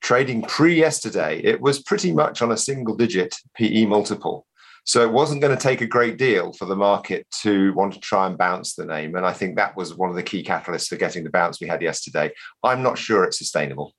trading 0.02 0.42
pre 0.42 0.74
yesterday, 0.74 1.40
it 1.42 1.60
was 1.60 1.82
pretty 1.82 2.12
much 2.12 2.42
on 2.42 2.52
a 2.52 2.56
single 2.56 2.94
digit 2.94 3.34
PE 3.54 3.86
multiple. 3.86 4.46
So 4.84 5.02
it 5.02 5.10
wasn't 5.10 5.40
going 5.40 5.56
to 5.56 5.60
take 5.60 5.80
a 5.80 5.86
great 5.86 6.16
deal 6.16 6.52
for 6.52 6.64
the 6.64 6.76
market 6.76 7.26
to 7.42 7.74
want 7.74 7.94
to 7.94 8.00
try 8.00 8.28
and 8.28 8.38
bounce 8.38 8.74
the 8.74 8.86
name. 8.86 9.16
And 9.16 9.26
I 9.26 9.32
think 9.32 9.56
that 9.56 9.76
was 9.76 9.96
one 9.96 10.10
of 10.10 10.16
the 10.16 10.22
key 10.22 10.44
catalysts 10.44 10.86
for 10.86 10.94
getting 10.94 11.24
the 11.24 11.30
bounce 11.30 11.60
we 11.60 11.66
had 11.66 11.82
yesterday. 11.82 12.30
I'm 12.62 12.84
not 12.84 12.96
sure 12.96 13.24
it's 13.24 13.36
sustainable. 13.36 13.94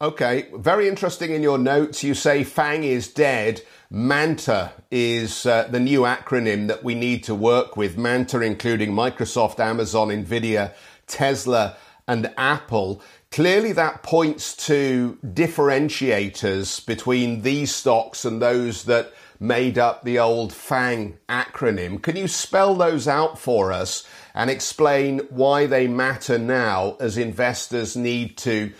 Okay, 0.00 0.48
very 0.54 0.86
interesting 0.86 1.32
in 1.32 1.42
your 1.42 1.58
notes. 1.58 2.04
You 2.04 2.14
say 2.14 2.44
FANG 2.44 2.84
is 2.84 3.08
dead. 3.08 3.62
MANTA 3.90 4.70
is 4.90 5.44
uh, 5.44 5.66
the 5.68 5.80
new 5.80 6.02
acronym 6.02 6.68
that 6.68 6.84
we 6.84 6.94
need 6.94 7.24
to 7.24 7.34
work 7.34 7.76
with. 7.76 7.96
MANTA 7.96 8.42
including 8.42 8.92
Microsoft, 8.92 9.58
Amazon, 9.58 10.08
Nvidia, 10.10 10.72
Tesla, 11.08 11.76
and 12.06 12.32
Apple. 12.36 13.02
Clearly, 13.30 13.72
that 13.72 14.02
points 14.02 14.56
to 14.66 15.18
differentiators 15.22 16.84
between 16.84 17.42
these 17.42 17.74
stocks 17.74 18.24
and 18.24 18.40
those 18.40 18.84
that 18.84 19.12
made 19.38 19.78
up 19.78 20.02
the 20.02 20.18
old 20.18 20.52
FANG 20.52 21.18
acronym. 21.28 22.02
Can 22.02 22.16
you 22.16 22.26
spell 22.26 22.74
those 22.74 23.06
out 23.06 23.38
for 23.38 23.70
us 23.70 24.04
and 24.34 24.50
explain 24.50 25.20
why 25.30 25.66
they 25.66 25.86
matter 25.86 26.38
now 26.38 26.96
as 27.00 27.18
investors 27.18 27.96
need 27.96 28.36
to 28.38 28.72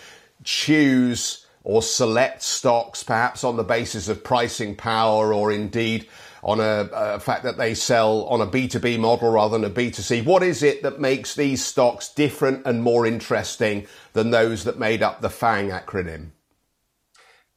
choose 0.44 1.46
or 1.62 1.82
select 1.82 2.42
stocks, 2.42 3.02
perhaps 3.02 3.44
on 3.44 3.56
the 3.56 3.64
basis 3.64 4.08
of 4.08 4.24
pricing 4.24 4.74
power 4.74 5.34
or 5.34 5.52
indeed 5.52 6.08
on 6.42 6.60
a, 6.60 6.88
a, 6.92 7.20
fact 7.20 7.44
that 7.44 7.56
they 7.56 7.74
sell 7.74 8.24
on 8.24 8.40
a 8.40 8.46
B2B 8.46 8.98
model 8.98 9.30
rather 9.30 9.58
than 9.58 9.70
a 9.70 9.74
B2C. 9.74 10.24
What 10.24 10.42
is 10.42 10.62
it 10.62 10.82
that 10.82 11.00
makes 11.00 11.34
these 11.34 11.64
stocks 11.64 12.12
different 12.12 12.66
and 12.66 12.82
more 12.82 13.06
interesting 13.06 13.86
than 14.12 14.30
those 14.30 14.64
that 14.64 14.78
made 14.78 15.02
up 15.02 15.20
the 15.20 15.30
FANG 15.30 15.70
acronym? 15.70 16.30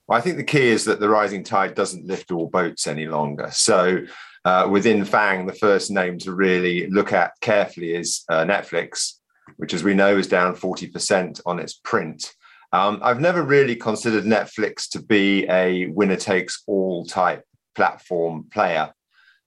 Well, 0.07 0.17
I 0.17 0.21
think 0.21 0.38
the 0.38 0.43
key 0.43 0.67
is 0.67 0.85
that 0.85 1.00
the 1.00 1.09
rising 1.09 1.43
tide 1.43 1.75
doesn't 1.75 2.05
lift 2.05 2.31
all 2.31 2.47
boats 2.47 2.88
any 2.88 3.05
longer. 3.05 3.50
So 3.51 4.00
uh, 4.43 4.67
within 4.69 5.05
FANG, 5.05 5.45
the 5.45 5.53
first 5.53 5.91
name 5.91 6.17
to 6.19 6.33
really 6.33 6.88
look 6.88 7.13
at 7.13 7.33
carefully 7.41 7.93
is 7.93 8.23
uh, 8.29 8.43
Netflix, 8.43 9.13
which, 9.57 9.73
as 9.73 9.83
we 9.83 9.93
know, 9.93 10.17
is 10.17 10.27
down 10.27 10.55
40% 10.55 11.41
on 11.45 11.59
its 11.59 11.73
print. 11.73 12.33
Um, 12.73 13.00
I've 13.03 13.19
never 13.19 13.43
really 13.43 13.75
considered 13.75 14.23
Netflix 14.23 14.89
to 14.91 15.01
be 15.01 15.45
a 15.50 15.88
winner 15.88 16.15
takes 16.15 16.63
all 16.67 17.05
type 17.05 17.45
platform 17.75 18.47
player. 18.51 18.93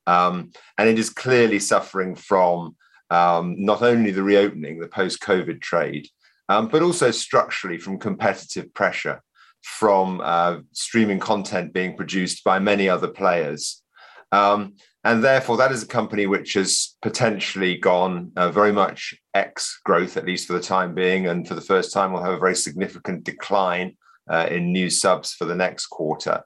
Um, 0.06 0.50
and 0.76 0.88
it 0.88 0.98
is 0.98 1.10
clearly 1.10 1.58
suffering 1.58 2.14
from 2.14 2.76
um, 3.10 3.56
not 3.58 3.82
only 3.82 4.10
the 4.10 4.22
reopening, 4.22 4.78
the 4.78 4.88
post 4.88 5.20
COVID 5.20 5.60
trade, 5.60 6.08
um, 6.48 6.68
but 6.68 6.82
also 6.82 7.10
structurally 7.10 7.78
from 7.78 7.98
competitive 7.98 8.72
pressure 8.74 9.22
from 9.62 10.20
uh, 10.22 10.58
streaming 10.72 11.18
content 11.18 11.72
being 11.72 11.96
produced 11.96 12.44
by 12.44 12.58
many 12.58 12.86
other 12.86 13.08
players. 13.08 13.82
Um, 14.30 14.74
and 15.04 15.24
therefore, 15.24 15.56
that 15.56 15.72
is 15.72 15.82
a 15.82 15.86
company 15.86 16.26
which 16.26 16.54
has 16.54 16.96
potentially 17.02 17.76
gone 17.76 18.32
uh, 18.36 18.50
very 18.50 18.72
much 18.72 19.14
X 19.32 19.80
growth, 19.84 20.16
at 20.16 20.26
least 20.26 20.46
for 20.46 20.52
the 20.54 20.60
time 20.60 20.94
being. 20.94 21.26
And 21.28 21.46
for 21.46 21.54
the 21.54 21.60
first 21.60 21.92
time, 21.92 22.12
will 22.12 22.22
have 22.22 22.34
a 22.34 22.38
very 22.38 22.56
significant 22.56 23.24
decline 23.24 23.96
uh, 24.30 24.48
in 24.50 24.72
new 24.72 24.90
subs 24.90 25.32
for 25.32 25.44
the 25.44 25.54
next 25.54 25.86
quarter. 25.86 26.42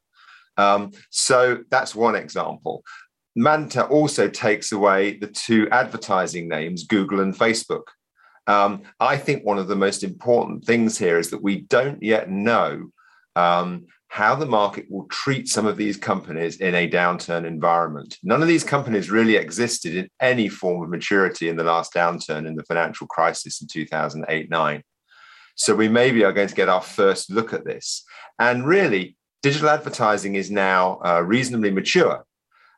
Um, 0.59 0.91
so 1.11 1.61
that's 1.71 1.95
one 1.95 2.17
example. 2.17 2.83
Manta 3.37 3.87
also 3.87 4.29
takes 4.29 4.73
away 4.73 5.17
the 5.17 5.29
two 5.29 5.69
advertising 5.71 6.49
names, 6.49 6.87
Google 6.87 7.21
and 7.21 7.35
Facebook. 7.35 7.85
Um, 8.49 8.83
I 8.99 9.17
think 9.17 9.45
one 9.45 9.59
of 9.59 9.69
the 9.69 9.77
most 9.77 10.03
important 10.03 10.65
things 10.65 10.99
here 10.99 11.19
is 11.19 11.31
that 11.31 11.43
we 11.43 11.61
don't 11.63 12.03
yet 12.03 12.31
know 12.31 12.91
um, 13.37 13.87
how 14.09 14.35
the 14.35 14.47
market 14.47 14.87
will 14.91 15.07
treat 15.09 15.49
some 15.49 15.67
of 15.67 15.77
these 15.77 15.99
companies 15.99 16.57
in 16.57 16.75
a 16.75 16.91
downturn 16.91 17.47
environment. 17.47 18.17
None 18.23 18.41
of 18.41 18.49
these 18.49 18.65
companies 18.65 19.11
really 19.11 19.37
existed 19.37 19.95
in 19.95 20.09
any 20.21 20.49
form 20.49 20.83
of 20.83 20.89
maturity 20.89 21.49
in 21.49 21.57
the 21.57 21.65
last 21.65 21.93
downturn 21.93 22.47
in 22.47 22.57
the 22.57 22.65
financial 22.65 23.07
crisis 23.07 23.61
in 23.61 23.69
2008 23.69 24.51
9. 24.51 24.83
So 25.57 25.75
we 25.75 25.89
maybe 25.89 26.25
are 26.25 26.33
going 26.33 26.49
to 26.49 26.55
get 26.55 26.71
our 26.71 26.81
first 26.81 27.31
look 27.31 27.53
at 27.53 27.67
this. 27.67 28.03
And 28.39 28.67
really, 28.67 29.18
digital 29.43 29.69
advertising 29.69 30.35
is 30.35 30.51
now 30.51 31.01
uh, 31.05 31.23
reasonably 31.25 31.71
mature. 31.71 32.25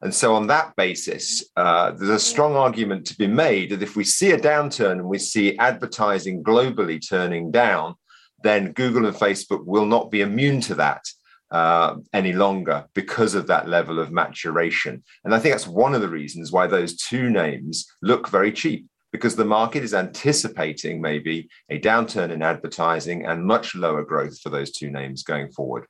And 0.03 0.15
so, 0.15 0.35
on 0.35 0.47
that 0.47 0.75
basis, 0.77 1.45
uh, 1.57 1.91
there's 1.91 2.09
a 2.11 2.19
strong 2.19 2.57
argument 2.57 3.07
to 3.07 3.19
be 3.19 3.27
made 3.27 3.71
that 3.71 3.83
if 3.83 3.97
we 3.97 4.05
see 4.05 4.31
a 4.31 4.39
downturn 4.39 4.93
and 4.93 5.05
we 5.05 5.19
see 5.19 5.59
advertising 5.59 6.43
globally 6.43 7.07
turning 7.07 7.51
down, 7.51 7.97
then 8.43 8.73
Google 8.73 9.07
and 9.07 9.15
Facebook 9.17 9.67
will 9.67 9.85
not 9.85 10.11
be 10.11 10.23
immune 10.23 10.63
to 10.63 10.75
that 10.77 11.05
uh, 11.51 11.97
any 12.15 12.33
longer 12.33 12.87
because 12.95 13.35
of 13.35 13.47
that 13.49 13.69
level 13.69 13.99
of 13.99 14.11
maturation. 14.11 15.03
And 15.25 15.35
I 15.35 15.39
think 15.39 15.53
that's 15.53 15.67
one 15.67 15.95
of 15.95 16.01
the 16.01 16.09
reasons 16.09 16.51
why 16.51 16.67
those 16.67 16.97
two 16.97 17.29
names 17.29 17.87
look 18.01 18.29
very 18.29 18.53
cheap 18.53 18.87
because 19.13 19.37
the 19.37 19.45
market 19.45 19.83
is 19.83 19.93
anticipating 19.93 21.01
maybe 21.01 21.49
a 21.69 21.81
downturn 21.81 22.31
in 22.31 22.43
advertising 22.43 23.27
and 23.27 23.45
much 23.45 23.75
lower 23.75 24.05
growth 24.05 24.41
for 24.41 24.51
those 24.51 24.71
two 24.71 24.91
names 24.91 25.25
going 25.25 25.51
forward. 25.51 25.87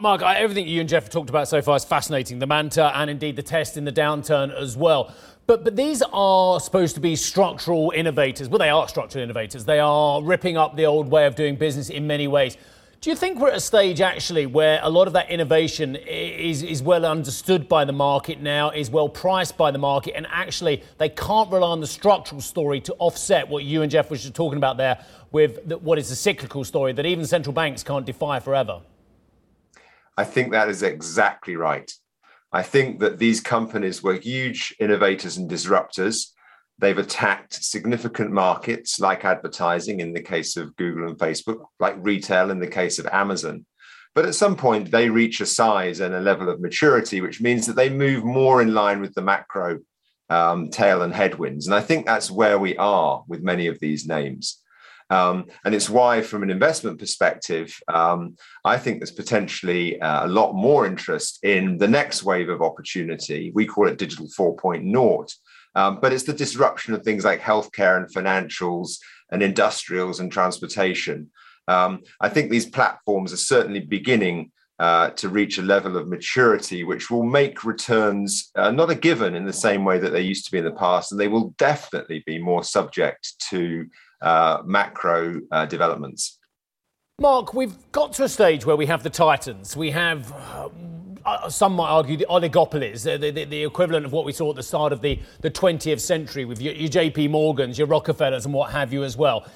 Mark, 0.00 0.22
everything 0.22 0.68
you 0.68 0.80
and 0.80 0.88
Jeff 0.88 1.04
have 1.04 1.12
talked 1.12 1.30
about 1.30 1.48
so 1.48 1.62
far 1.62 1.76
is 1.76 1.84
fascinating. 1.84 2.38
The 2.38 2.46
Manta 2.46 2.96
and 2.96 3.10
indeed 3.10 3.36
the 3.36 3.42
test 3.42 3.76
in 3.76 3.84
the 3.84 3.92
downturn 3.92 4.54
as 4.54 4.76
well. 4.76 5.14
But, 5.46 5.64
but 5.64 5.76
these 5.76 6.02
are 6.12 6.60
supposed 6.60 6.94
to 6.96 7.00
be 7.00 7.16
structural 7.16 7.92
innovators. 7.94 8.48
Well, 8.48 8.58
they 8.58 8.68
are 8.68 8.86
structural 8.86 9.24
innovators. 9.24 9.64
They 9.64 9.80
are 9.80 10.22
ripping 10.22 10.56
up 10.56 10.76
the 10.76 10.86
old 10.86 11.10
way 11.10 11.26
of 11.26 11.34
doing 11.34 11.56
business 11.56 11.88
in 11.88 12.06
many 12.06 12.28
ways. 12.28 12.56
Do 13.00 13.10
you 13.10 13.16
think 13.16 13.38
we're 13.38 13.48
at 13.48 13.56
a 13.56 13.60
stage 13.60 14.00
actually 14.00 14.46
where 14.46 14.80
a 14.82 14.90
lot 14.90 15.06
of 15.06 15.12
that 15.14 15.30
innovation 15.30 15.96
is, 15.96 16.62
is 16.62 16.82
well 16.82 17.06
understood 17.06 17.68
by 17.68 17.84
the 17.84 17.92
market 17.92 18.40
now, 18.40 18.70
is 18.70 18.90
well 18.90 19.08
priced 19.08 19.56
by 19.56 19.70
the 19.70 19.78
market, 19.78 20.14
and 20.16 20.26
actually 20.30 20.82
they 20.98 21.08
can't 21.08 21.50
rely 21.50 21.68
on 21.68 21.80
the 21.80 21.86
structural 21.86 22.40
story 22.40 22.80
to 22.82 22.94
offset 22.98 23.48
what 23.48 23.64
you 23.64 23.82
and 23.82 23.90
Jeff 23.90 24.10
were 24.10 24.18
talking 24.18 24.58
about 24.58 24.76
there 24.76 25.02
with 25.32 25.66
the, 25.68 25.78
what 25.78 25.98
is 25.98 26.10
a 26.10 26.16
cyclical 26.16 26.64
story 26.64 26.92
that 26.92 27.06
even 27.06 27.24
central 27.24 27.52
banks 27.52 27.82
can't 27.82 28.04
defy 28.04 28.38
forever? 28.40 28.80
I 30.18 30.24
think 30.24 30.52
that 30.52 30.68
is 30.68 30.82
exactly 30.82 31.56
right. 31.56 31.90
I 32.52 32.62
think 32.62 33.00
that 33.00 33.18
these 33.18 33.40
companies 33.40 34.02
were 34.02 34.14
huge 34.14 34.74
innovators 34.78 35.36
and 35.36 35.50
disruptors 35.50 36.32
They've 36.78 36.98
attacked 36.98 37.64
significant 37.64 38.30
markets 38.30 39.00
like 39.00 39.24
advertising 39.24 39.98
in 39.98 40.12
the 40.12 40.22
case 40.22 40.56
of 40.56 40.76
Google 40.76 41.08
and 41.08 41.18
Facebook, 41.18 41.66
like 41.80 41.96
retail 41.98 42.50
in 42.50 42.60
the 42.60 42.68
case 42.68 43.00
of 43.00 43.06
Amazon. 43.06 43.66
But 44.14 44.26
at 44.26 44.36
some 44.36 44.56
point, 44.56 44.90
they 44.90 45.10
reach 45.10 45.40
a 45.40 45.46
size 45.46 46.00
and 46.00 46.14
a 46.14 46.20
level 46.20 46.48
of 46.48 46.60
maturity, 46.60 47.20
which 47.20 47.40
means 47.40 47.66
that 47.66 47.74
they 47.74 47.90
move 47.90 48.24
more 48.24 48.62
in 48.62 48.74
line 48.74 49.00
with 49.00 49.14
the 49.14 49.22
macro 49.22 49.80
um, 50.30 50.70
tail 50.70 51.02
and 51.02 51.12
headwinds. 51.12 51.66
And 51.66 51.74
I 51.74 51.80
think 51.80 52.06
that's 52.06 52.30
where 52.30 52.58
we 52.58 52.76
are 52.76 53.24
with 53.26 53.42
many 53.42 53.66
of 53.66 53.80
these 53.80 54.06
names. 54.06 54.62
Um, 55.10 55.46
and 55.64 55.74
it's 55.74 55.88
why, 55.88 56.20
from 56.20 56.42
an 56.42 56.50
investment 56.50 56.98
perspective, 56.98 57.74
um, 57.88 58.36
I 58.64 58.76
think 58.76 58.98
there's 58.98 59.10
potentially 59.10 60.00
uh, 60.00 60.26
a 60.26 60.28
lot 60.28 60.52
more 60.54 60.86
interest 60.86 61.38
in 61.42 61.78
the 61.78 61.88
next 61.88 62.24
wave 62.24 62.48
of 62.48 62.62
opportunity. 62.62 63.50
We 63.54 63.66
call 63.66 63.88
it 63.88 63.98
Digital 63.98 64.26
4.0, 64.26 65.34
um, 65.74 65.98
but 66.00 66.12
it's 66.12 66.24
the 66.24 66.32
disruption 66.32 66.94
of 66.94 67.02
things 67.02 67.24
like 67.24 67.40
healthcare 67.40 67.96
and 67.96 68.12
financials 68.12 68.98
and 69.30 69.42
industrials 69.42 70.20
and 70.20 70.30
transportation. 70.30 71.30
Um, 71.68 72.02
I 72.20 72.28
think 72.28 72.50
these 72.50 72.66
platforms 72.66 73.32
are 73.32 73.38
certainly 73.38 73.80
beginning 73.80 74.52
uh, 74.78 75.10
to 75.10 75.28
reach 75.28 75.58
a 75.58 75.62
level 75.62 75.96
of 75.96 76.08
maturity 76.08 76.84
which 76.84 77.10
will 77.10 77.24
make 77.24 77.64
returns 77.64 78.50
uh, 78.54 78.70
not 78.70 78.90
a 78.90 78.94
given 78.94 79.34
in 79.34 79.44
the 79.44 79.52
same 79.52 79.84
way 79.84 79.98
that 79.98 80.10
they 80.10 80.20
used 80.20 80.44
to 80.44 80.52
be 80.52 80.58
in 80.58 80.64
the 80.64 80.70
past, 80.70 81.10
and 81.10 81.20
they 81.20 81.28
will 81.28 81.52
definitely 81.58 82.22
be 82.26 82.38
more 82.38 82.62
subject 82.62 83.34
to 83.50 83.86
uh, 84.20 84.62
macro 84.64 85.40
uh, 85.50 85.66
developments. 85.66 86.38
Mark, 87.20 87.52
we've 87.52 87.76
got 87.92 88.12
to 88.14 88.24
a 88.24 88.28
stage 88.28 88.64
where 88.64 88.76
we 88.76 88.86
have 88.86 89.02
the 89.02 89.10
Titans. 89.10 89.76
We 89.76 89.90
have 89.90 90.32
uh, 90.32 90.68
uh, 91.28 91.50
some 91.50 91.74
might 91.74 91.88
argue 91.88 92.16
the 92.16 92.26
oligopolies, 92.30 93.02
the, 93.02 93.30
the, 93.30 93.44
the, 93.44 93.64
equivalent 93.64 94.06
of 94.06 94.12
what 94.12 94.24
we 94.24 94.32
saw 94.32 94.50
at 94.50 94.56
the 94.56 94.62
start 94.62 94.92
of 94.92 95.02
the, 95.02 95.18
the 95.40 95.50
20th 95.50 96.00
century 96.00 96.44
with 96.44 96.62
your, 96.62 96.72
your 96.74 96.88
JP 96.88 97.30
Morgans, 97.30 97.76
your 97.76 97.86
Rockefellers, 97.86 98.46
and 98.46 98.54
what 98.54 98.70
have 98.70 98.92
you 98.92 99.04
as 99.04 99.16
well. 99.16 99.46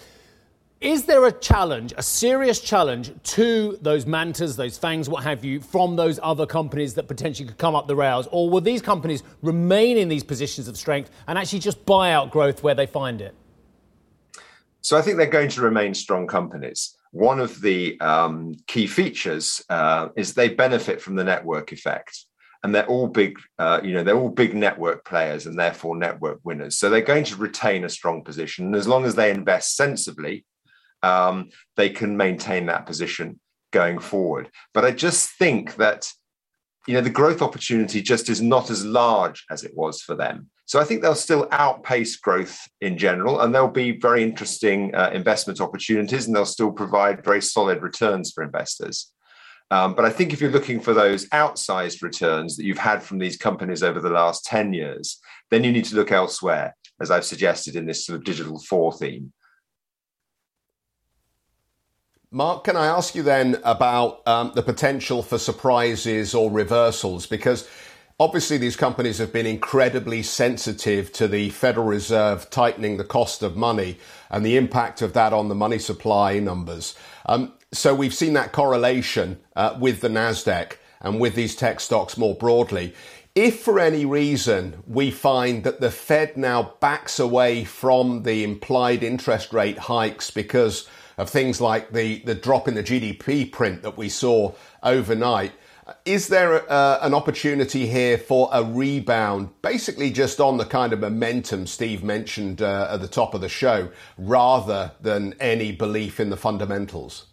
Is 0.83 1.05
there 1.05 1.25
a 1.27 1.33
challenge, 1.33 1.95
a 1.97 2.03
serious 2.03 2.61
challenge 2.61 3.13
to 3.23 3.79
those 3.81 4.05
mantas, 4.05 4.57
those 4.57 4.77
fangs, 4.77 5.09
what 5.09 5.23
have 5.23 5.45
you, 5.45 5.61
from 5.61 5.95
those 5.95 6.19
other 6.23 6.45
companies 6.45 6.93
that 6.95 7.07
potentially 7.07 7.49
could 7.49 7.59
come 7.59 7.77
up 7.77 7.87
the 7.87 7.95
rails? 7.95 8.29
Or 8.33 8.51
will 8.51 8.61
these 8.61 8.83
companies 8.83 9.23
remain 9.43 9.97
in 9.97 10.09
these 10.09 10.25
positions 10.25 10.67
of 10.67 10.77
strength 10.77 11.11
and 11.29 11.39
actually 11.39 11.61
just 11.61 11.87
buy 11.87 12.11
out 12.11 12.33
growth 12.33 12.65
where 12.65 12.75
they 12.75 12.87
find 12.87 13.21
it? 13.21 13.35
So 14.83 14.99
I 14.99 15.03
think 15.03 15.17
they're 15.17 15.27
going 15.27 15.49
to 15.51 15.63
remain 15.63 15.95
strong 15.95 16.27
companies. 16.27 16.97
One 17.13 17.41
of 17.41 17.61
the 17.61 17.99
um, 18.01 18.55
key 18.67 18.87
features 18.87 19.63
uh, 19.69 20.09
is 20.17 20.35
they 20.35 20.49
benefit 20.51 21.01
from 21.01 21.15
the 21.17 21.25
network 21.25 21.73
effect. 21.73 22.27
And 22.65 22.73
they're 22.73 22.87
all 22.87 23.09
big 23.09 23.39
uh, 23.59 23.81
you 23.83 23.93
know 23.93 24.05
they're 24.05 24.17
all 24.17 24.29
big 24.29 24.55
network 24.55 25.05
players 25.05 25.47
and 25.47 25.59
therefore 25.59 25.97
network 25.97 26.39
winners. 26.45 26.79
So 26.79 26.89
they're 26.89 27.01
going 27.01 27.25
to 27.25 27.37
retain 27.37 27.83
a 27.83 27.89
strong 27.89 28.23
position. 28.23 28.67
And 28.67 28.77
as 28.77 28.87
long 28.87 29.05
as 29.05 29.17
they 29.17 29.33
invest 29.33 29.75
sensibly 29.75 30.45
um, 31.03 31.51
they 31.77 31.91
can 31.91 32.17
maintain 32.17 32.67
that 32.67 32.87
position 32.87 33.41
going 33.73 33.99
forward. 33.99 34.51
But 34.75 34.85
i 34.85 34.91
just 34.91 35.31
think 35.31 35.77
that 35.77 36.09
you 36.87 36.95
know 36.95 37.01
the 37.01 37.11
growth 37.11 37.43
opportunity 37.43 38.03
just 38.03 38.29
is 38.29 38.41
not 38.41 38.71
as 38.71 38.85
large 38.85 39.45
as 39.51 39.65
it 39.65 39.73
was 39.75 40.03
for 40.03 40.15
them 40.15 40.51
so 40.65 40.81
I 40.81 40.85
think 40.85 41.03
they'll 41.03 41.15
still 41.15 41.49
outpace 41.51 42.17
growth 42.17 42.59
in 42.81 42.97
general, 42.97 43.41
and 43.41 43.55
there'll 43.55 43.69
be 43.69 43.99
very 43.99 44.23
interesting 44.23 44.95
uh, 44.95 45.11
investment 45.13 45.61
opportunities, 45.61 46.27
and 46.27 46.35
they'll 46.35 46.47
still 46.47 46.73
provide 46.73 47.25
very 47.25 47.43
solid 47.43 47.83
returns 47.83 48.33
for 48.33 48.43
investors. 48.43 49.13
Um, 49.71 49.95
but 49.95 50.05
I 50.05 50.11
think 50.11 50.33
if 50.33 50.41
you're 50.41 50.51
looking 50.51 50.81
for 50.81 50.93
those 50.93 51.29
outsized 51.31 52.03
returns 52.03 52.57
that 52.57 52.65
you've 52.65 52.79
had 52.79 53.03
from 53.03 53.19
these 53.19 53.39
companies 53.39 53.83
over 53.83 54.01
the 54.01 54.11
last 54.11 54.45
10 54.45 54.75
years, 54.75 55.19
then 55.51 55.65
you 55.65 55.73
need 55.73 55.87
to 55.87 55.97
look 55.97 56.13
elsewhere, 56.13 56.77
as 57.01 57.11
I've 57.11 57.25
suggested 57.25 57.75
in 57.75 57.87
this 57.87 58.05
sort 58.05 58.19
of 58.19 58.25
digital 58.25 58.59
four 58.61 58.93
theme. 58.93 59.33
Mark, 62.31 62.65
can 62.65 62.77
I 62.77 62.87
ask 62.87 63.15
you 63.15 63.23
then 63.23 63.61
about 63.65 64.27
um, 64.27 64.53
the 64.55 64.63
potential 64.63 65.23
for 65.23 65.39
surprises 65.39 66.35
or 66.35 66.51
reversals? 66.51 67.27
Because 67.27 67.69
Obviously, 68.23 68.57
these 68.57 68.77
companies 68.77 69.19
have 69.19 69.33
been 69.33 69.47
incredibly 69.47 70.23
sensitive 70.23 71.13
to 71.13 71.27
the 71.27 71.51
Federal 71.51 71.89
Reserve 71.89 72.49
tightening 72.51 72.97
the 72.97 73.03
cost 73.03 73.43
of 73.43 73.57
money 73.57 73.99
and 74.31 74.47
the 74.47 74.57
impact 74.57 75.03
of 75.03 75.13
that 75.15 75.33
on 75.33 75.49
the 75.49 75.57
money 75.57 75.81
supply 75.81 76.39
numbers. 76.39 76.95
Um, 77.27 77.53
so 77.73 77.97
we've 77.97 78.15
seen 78.15 78.35
that 78.35 78.53
correlation 78.53 79.41
uh, 79.57 79.77
with 79.77 80.03
the 80.03 80.09
Nasdaq 80.09 80.75
and 81.01 81.19
with 81.19 81.35
these 81.35 81.57
tech 81.57 81.81
stocks 81.81 82.17
more 82.17 82.37
broadly. 82.37 82.95
If 83.35 83.59
for 83.59 83.81
any 83.81 84.05
reason 84.05 84.85
we 84.87 85.11
find 85.11 85.65
that 85.65 85.81
the 85.81 85.91
Fed 85.91 86.37
now 86.37 86.75
backs 86.79 87.19
away 87.19 87.65
from 87.65 88.23
the 88.23 88.45
implied 88.45 89.03
interest 89.03 89.53
rate 89.53 89.79
hikes 89.79 90.31
because 90.31 90.89
of 91.19 91.29
things 91.29 91.61
like 91.61 91.91
the, 91.91 92.21
the 92.21 92.37
drop 92.37 92.69
in 92.69 92.75
the 92.75 92.85
GDP 92.85 93.51
print 93.51 93.83
that 93.83 93.97
we 93.97 94.09
saw 94.09 94.53
overnight, 94.85 95.51
is 96.05 96.29
there 96.29 96.71
uh, 96.71 96.99
an 97.03 97.13
opportunity 97.15 97.87
here 97.87 98.17
for 98.17 98.49
a 98.53 98.63
rebound, 98.63 99.51
basically 99.63 100.11
just 100.11 100.41
on 100.41 100.57
the 100.57 100.65
kind 100.65 100.93
of 100.93 101.01
momentum 101.01 101.67
Steve 101.67 102.05
mentioned 102.05 102.63
uh, 102.63 102.89
at 102.91 103.01
the 103.01 103.09
top 103.09 103.35
of 103.35 103.41
the 103.41 103.49
show, 103.49 103.91
rather 104.17 104.93
than 105.01 105.35
any 105.41 105.73
belief 105.73 106.21
in 106.21 106.31
the 106.31 106.37
fundamentals? 106.37 107.27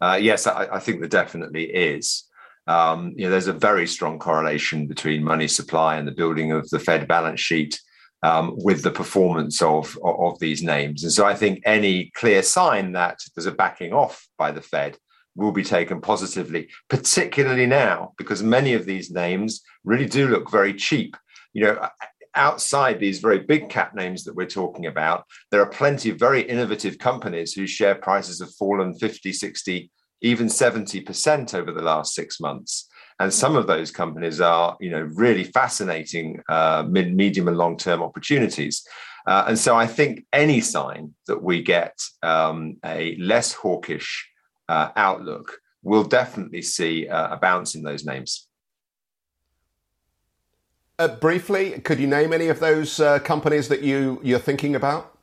Uh, 0.00 0.18
yes, 0.20 0.48
I, 0.48 0.66
I, 0.72 0.78
think 0.80 0.98
there 0.98 1.08
definitely 1.08 1.64
is. 1.64 2.24
Um, 2.66 3.12
you 3.16 3.24
know, 3.24 3.30
there's 3.30 3.46
a 3.46 3.52
very 3.52 3.86
strong 3.86 4.18
correlation 4.18 4.88
between 4.88 5.22
money 5.22 5.46
supply 5.46 5.96
and 5.96 6.08
the 6.08 6.12
building 6.12 6.50
of 6.50 6.68
the 6.70 6.80
Fed 6.80 7.06
balance 7.06 7.38
sheet 7.38 7.80
um, 8.24 8.52
with 8.56 8.82
the 8.82 8.90
performance 8.90 9.62
of, 9.62 9.96
of 10.02 10.38
these 10.40 10.60
names. 10.60 11.04
And 11.04 11.12
so 11.12 11.24
I 11.24 11.34
think 11.34 11.60
any 11.64 12.10
clear 12.14 12.42
sign 12.42 12.92
that 12.92 13.20
there's 13.34 13.46
a 13.46 13.52
backing 13.52 13.92
off 13.92 14.26
by 14.38 14.50
the 14.50 14.60
Fed 14.60 14.96
will 15.34 15.52
be 15.52 15.64
taken 15.64 16.00
positively, 16.00 16.68
particularly 16.88 17.66
now, 17.66 18.12
because 18.18 18.42
many 18.42 18.74
of 18.74 18.84
these 18.84 19.10
names 19.10 19.62
really 19.84 20.06
do 20.06 20.28
look 20.28 20.50
very 20.50 20.74
cheap. 20.74 21.16
You 21.52 21.64
know, 21.64 21.88
outside 22.34 22.98
these 22.98 23.20
very 23.20 23.40
big 23.40 23.68
cap 23.68 23.94
names 23.94 24.24
that 24.24 24.34
we're 24.34 24.46
talking 24.46 24.86
about, 24.86 25.24
there 25.50 25.60
are 25.60 25.68
plenty 25.68 26.10
of 26.10 26.18
very 26.18 26.42
innovative 26.42 26.98
companies 26.98 27.52
whose 27.52 27.70
share 27.70 27.94
prices 27.94 28.40
have 28.40 28.54
fallen 28.54 28.94
50, 28.94 29.32
60, 29.32 29.90
even 30.22 30.46
70% 30.46 31.54
over 31.54 31.72
the 31.72 31.82
last 31.82 32.14
six 32.14 32.40
months. 32.40 32.88
And 33.18 33.32
some 33.32 33.56
of 33.56 33.66
those 33.66 33.90
companies 33.90 34.40
are, 34.40 34.76
you 34.80 34.90
know, 34.90 35.08
really 35.14 35.44
fascinating 35.44 36.42
uh, 36.48 36.84
mid, 36.88 37.14
medium, 37.14 37.48
and 37.48 37.58
long-term 37.58 38.02
opportunities. 38.02 38.86
Uh, 39.26 39.44
and 39.48 39.58
so 39.58 39.76
I 39.76 39.86
think 39.86 40.24
any 40.32 40.60
sign 40.60 41.14
that 41.26 41.42
we 41.42 41.62
get 41.62 41.96
um, 42.22 42.78
a 42.84 43.16
less 43.16 43.52
hawkish 43.52 44.28
uh, 44.68 44.90
outlook 44.96 45.58
we'll 45.82 46.04
definitely 46.04 46.62
see 46.62 47.08
uh, 47.08 47.34
a 47.34 47.36
bounce 47.36 47.74
in 47.74 47.82
those 47.82 48.04
names. 48.04 48.48
Uh, 50.98 51.08
briefly, 51.08 51.80
could 51.80 51.98
you 51.98 52.06
name 52.06 52.32
any 52.32 52.48
of 52.48 52.60
those 52.60 53.00
uh, 53.00 53.18
companies 53.18 53.68
that 53.68 53.82
you 53.82 54.20
you're 54.22 54.38
thinking 54.38 54.76
about? 54.76 55.18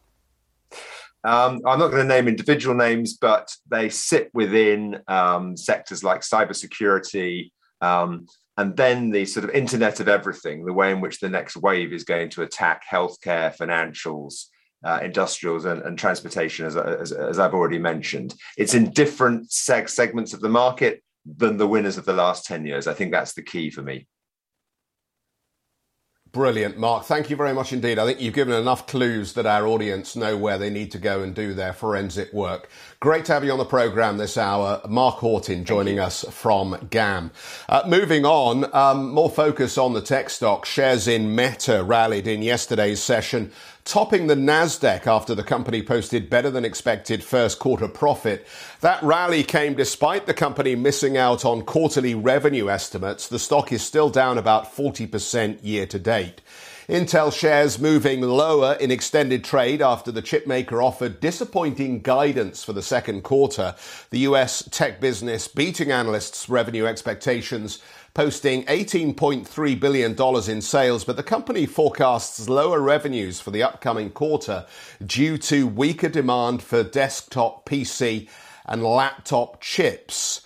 Um, 1.23 1.62
I'm 1.65 1.80
not 1.80 1.89
going 1.91 2.02
to 2.02 2.04
name 2.04 2.28
individual 2.28 2.75
names, 2.75 3.17
but 3.17 3.54
they 3.69 3.89
sit 3.89 4.30
within 4.34 5.02
um, 5.08 5.56
sectors 5.56 6.04
like 6.04 6.21
cybersecurity, 6.21 7.52
um, 7.82 8.25
and 8.58 8.75
then 8.75 9.10
the 9.12 9.25
sort 9.25 9.43
of 9.43 9.52
Internet 9.52 9.99
of 9.99 10.08
Everything, 10.08 10.65
the 10.65 10.73
way 10.73 10.91
in 10.91 11.02
which 11.02 11.19
the 11.19 11.30
next 11.30 11.58
wave 11.58 11.93
is 11.93 12.04
going 12.04 12.30
to 12.32 12.41
attack 12.41 12.84
healthcare, 12.89 13.56
financials, 13.56 14.45
uh, 14.83 14.99
industrials, 15.03 15.65
and, 15.65 15.81
and 15.81 15.97
transportation, 15.97 16.65
as, 16.65 16.75
as, 16.77 17.11
as, 17.11 17.39
I've 17.39 17.53
already 17.53 17.79
mentioned. 17.79 18.35
It's 18.57 18.73
in 18.73 18.91
different 18.91 19.49
seg- 19.49 19.89
segments 19.89 20.33
of 20.33 20.41
the 20.41 20.49
market 20.49 21.03
than 21.25 21.57
the 21.57 21.67
winners 21.67 21.97
of 21.97 22.05
the 22.05 22.13
last 22.13 22.45
10 22.45 22.65
years. 22.65 22.87
I 22.87 22.93
think 22.93 23.11
that's 23.11 23.33
the 23.33 23.41
key 23.41 23.69
for 23.69 23.81
me. 23.81 24.07
Brilliant, 26.31 26.77
Mark. 26.77 27.05
Thank 27.05 27.31
you 27.31 27.35
very 27.35 27.53
much 27.53 27.73
indeed. 27.73 27.97
I 27.97 28.05
think 28.05 28.21
you've 28.21 28.35
given 28.35 28.53
enough 28.53 28.85
clues 28.85 29.33
that 29.33 29.47
our 29.47 29.65
audience 29.65 30.15
know 30.15 30.37
where 30.37 30.59
they 30.59 30.69
need 30.69 30.91
to 30.91 30.99
go 30.99 31.23
and 31.23 31.33
do 31.33 31.55
their 31.55 31.73
forensic 31.73 32.31
work. 32.31 32.69
Great 32.99 33.25
to 33.25 33.33
have 33.33 33.43
you 33.43 33.51
on 33.51 33.57
the 33.57 33.65
program 33.65 34.17
this 34.17 34.37
hour. 34.37 34.79
Mark 34.87 35.15
Horton 35.15 35.65
joining 35.65 35.97
us 35.97 36.23
from 36.29 36.87
GAM. 36.91 37.31
Uh, 37.67 37.81
moving 37.87 38.25
on, 38.25 38.71
um, 38.75 39.09
more 39.09 39.29
focus 39.29 39.75
on 39.75 39.93
the 39.93 40.01
tech 40.01 40.29
stock. 40.29 40.67
Shares 40.67 41.07
in 41.07 41.35
Meta 41.35 41.83
rallied 41.83 42.27
in 42.27 42.43
yesterday's 42.43 43.01
session 43.01 43.51
topping 43.85 44.27
the 44.27 44.35
Nasdaq 44.35 45.07
after 45.07 45.33
the 45.33 45.43
company 45.43 45.81
posted 45.81 46.29
better 46.29 46.49
than 46.49 46.65
expected 46.65 47.23
first 47.23 47.59
quarter 47.59 47.87
profit. 47.87 48.45
That 48.81 49.01
rally 49.03 49.43
came 49.43 49.73
despite 49.73 50.25
the 50.25 50.33
company 50.33 50.75
missing 50.75 51.17
out 51.17 51.45
on 51.45 51.63
quarterly 51.63 52.15
revenue 52.15 52.69
estimates. 52.69 53.27
The 53.27 53.39
stock 53.39 53.71
is 53.71 53.81
still 53.81 54.09
down 54.09 54.37
about 54.37 54.75
40% 54.75 55.59
year 55.63 55.85
to 55.87 55.99
date. 55.99 56.41
Intel 56.89 57.31
shares 57.31 57.77
moving 57.77 58.21
lower 58.21 58.73
in 58.79 58.89
extended 58.89 59.43
trade 59.43 59.79
after 59.79 60.11
the 60.11 60.23
chipmaker 60.23 60.83
offered 60.83 61.19
disappointing 61.19 62.01
guidance 62.01 62.63
for 62.63 62.73
the 62.73 62.81
second 62.81 63.21
quarter. 63.21 63.75
The 64.09 64.21
US 64.21 64.67
tech 64.71 64.99
business 64.99 65.47
beating 65.47 65.91
analysts' 65.91 66.49
revenue 66.49 66.87
expectations 66.87 67.77
posting 68.13 68.63
$18.3 68.65 69.80
billion 69.80 70.52
in 70.52 70.62
sales, 70.62 71.04
but 71.04 71.15
the 71.15 71.24
company 71.24 71.65
forecasts 71.65 72.50
lower 72.50 72.82
revenues 72.82 73.39
for 73.39 73.52
the 73.52 73.63
upcoming 73.63 74.10
quarter 74.10 74.65
due 75.06 75.38
to 75.38 75.67
weaker 75.67 76.10
demand 76.10 76.62
for 76.62 76.84
desktop 76.84 77.67
PC 77.67 78.28
and 78.65 78.84
laptop 78.84 79.62
chips. 79.62 80.45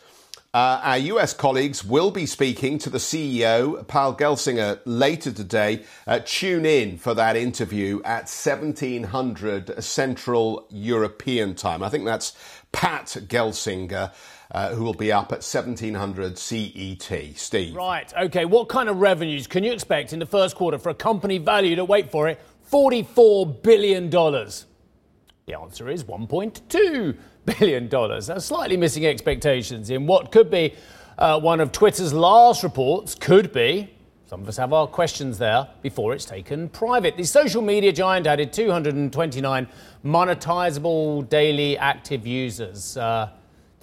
Uh, 0.55 0.79
our 0.83 0.97
US 0.99 1.33
colleagues 1.33 1.83
will 1.83 2.11
be 2.11 2.27
speaking 2.27 2.77
to 2.77 2.91
the 2.91 2.99
CEO, 2.99 3.87
Paul 3.87 4.15
Gelsinger, 4.15 4.79
later 4.85 5.31
today. 5.31 5.83
Uh, 6.05 6.19
tune 6.23 6.63
in 6.63 6.99
for 6.99 7.15
that 7.15 7.35
interview 7.35 7.99
at 8.05 8.29
1700 8.29 9.83
Central 9.83 10.67
European 10.69 11.55
Time. 11.55 11.81
I 11.81 11.89
think 11.89 12.05
that's 12.05 12.37
Pat 12.73 13.05
Gelsinger 13.27 14.11
uh, 14.53 14.69
who 14.75 14.83
will 14.83 14.93
be 14.93 15.11
up 15.11 15.31
at 15.31 15.41
1700 15.43 16.37
CET. 16.37 17.37
Steve. 17.37 17.75
Right, 17.75 18.13
okay. 18.15 18.45
What 18.45 18.69
kind 18.69 18.87
of 18.87 18.97
revenues 18.97 19.47
can 19.47 19.63
you 19.63 19.71
expect 19.71 20.13
in 20.13 20.19
the 20.19 20.25
first 20.25 20.55
quarter 20.55 20.77
for 20.77 20.89
a 20.89 20.93
company 20.93 21.39
valued 21.39 21.79
at, 21.79 21.87
wait 21.87 22.11
for 22.11 22.27
it, 22.27 22.39
$44 22.71 23.63
billion? 23.63 24.09
The 24.09 25.59
answer 25.59 25.89
is 25.89 26.03
$1.2 26.03 27.17
billion. 27.45 27.89
That's 27.89 28.45
slightly 28.45 28.77
missing 28.77 29.05
expectations 29.05 29.89
in 29.89 30.05
what 30.05 30.31
could 30.31 30.51
be 30.51 30.75
uh, 31.17 31.39
one 31.39 31.59
of 31.59 31.71
Twitter's 31.71 32.13
last 32.13 32.63
reports, 32.63 33.15
could 33.15 33.51
be. 33.51 33.89
Some 34.33 34.41
of 34.41 34.49
us 34.49 34.57
have 34.57 34.73
our 34.73 34.87
questions 34.87 35.37
there 35.37 35.67
before 35.83 36.11
it's 36.11 36.25
taken 36.25 36.67
private. 36.67 37.17
The 37.17 37.23
social 37.23 37.61
media 37.61 37.93
giant 37.93 38.25
added 38.25 38.51
229 38.51 39.67
monetizable 40.03 41.29
daily 41.29 41.77
active 41.77 42.25
users. 42.25 42.97
Uh, 42.97 43.29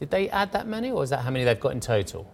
did 0.01 0.11
they 0.11 0.29
add 0.31 0.51
that 0.51 0.67
many, 0.67 0.91
or 0.91 1.05
is 1.05 1.11
that 1.11 1.21
how 1.21 1.31
many 1.31 1.45
they've 1.45 1.61
got 1.61 1.71
in 1.71 1.79
total? 1.79 2.29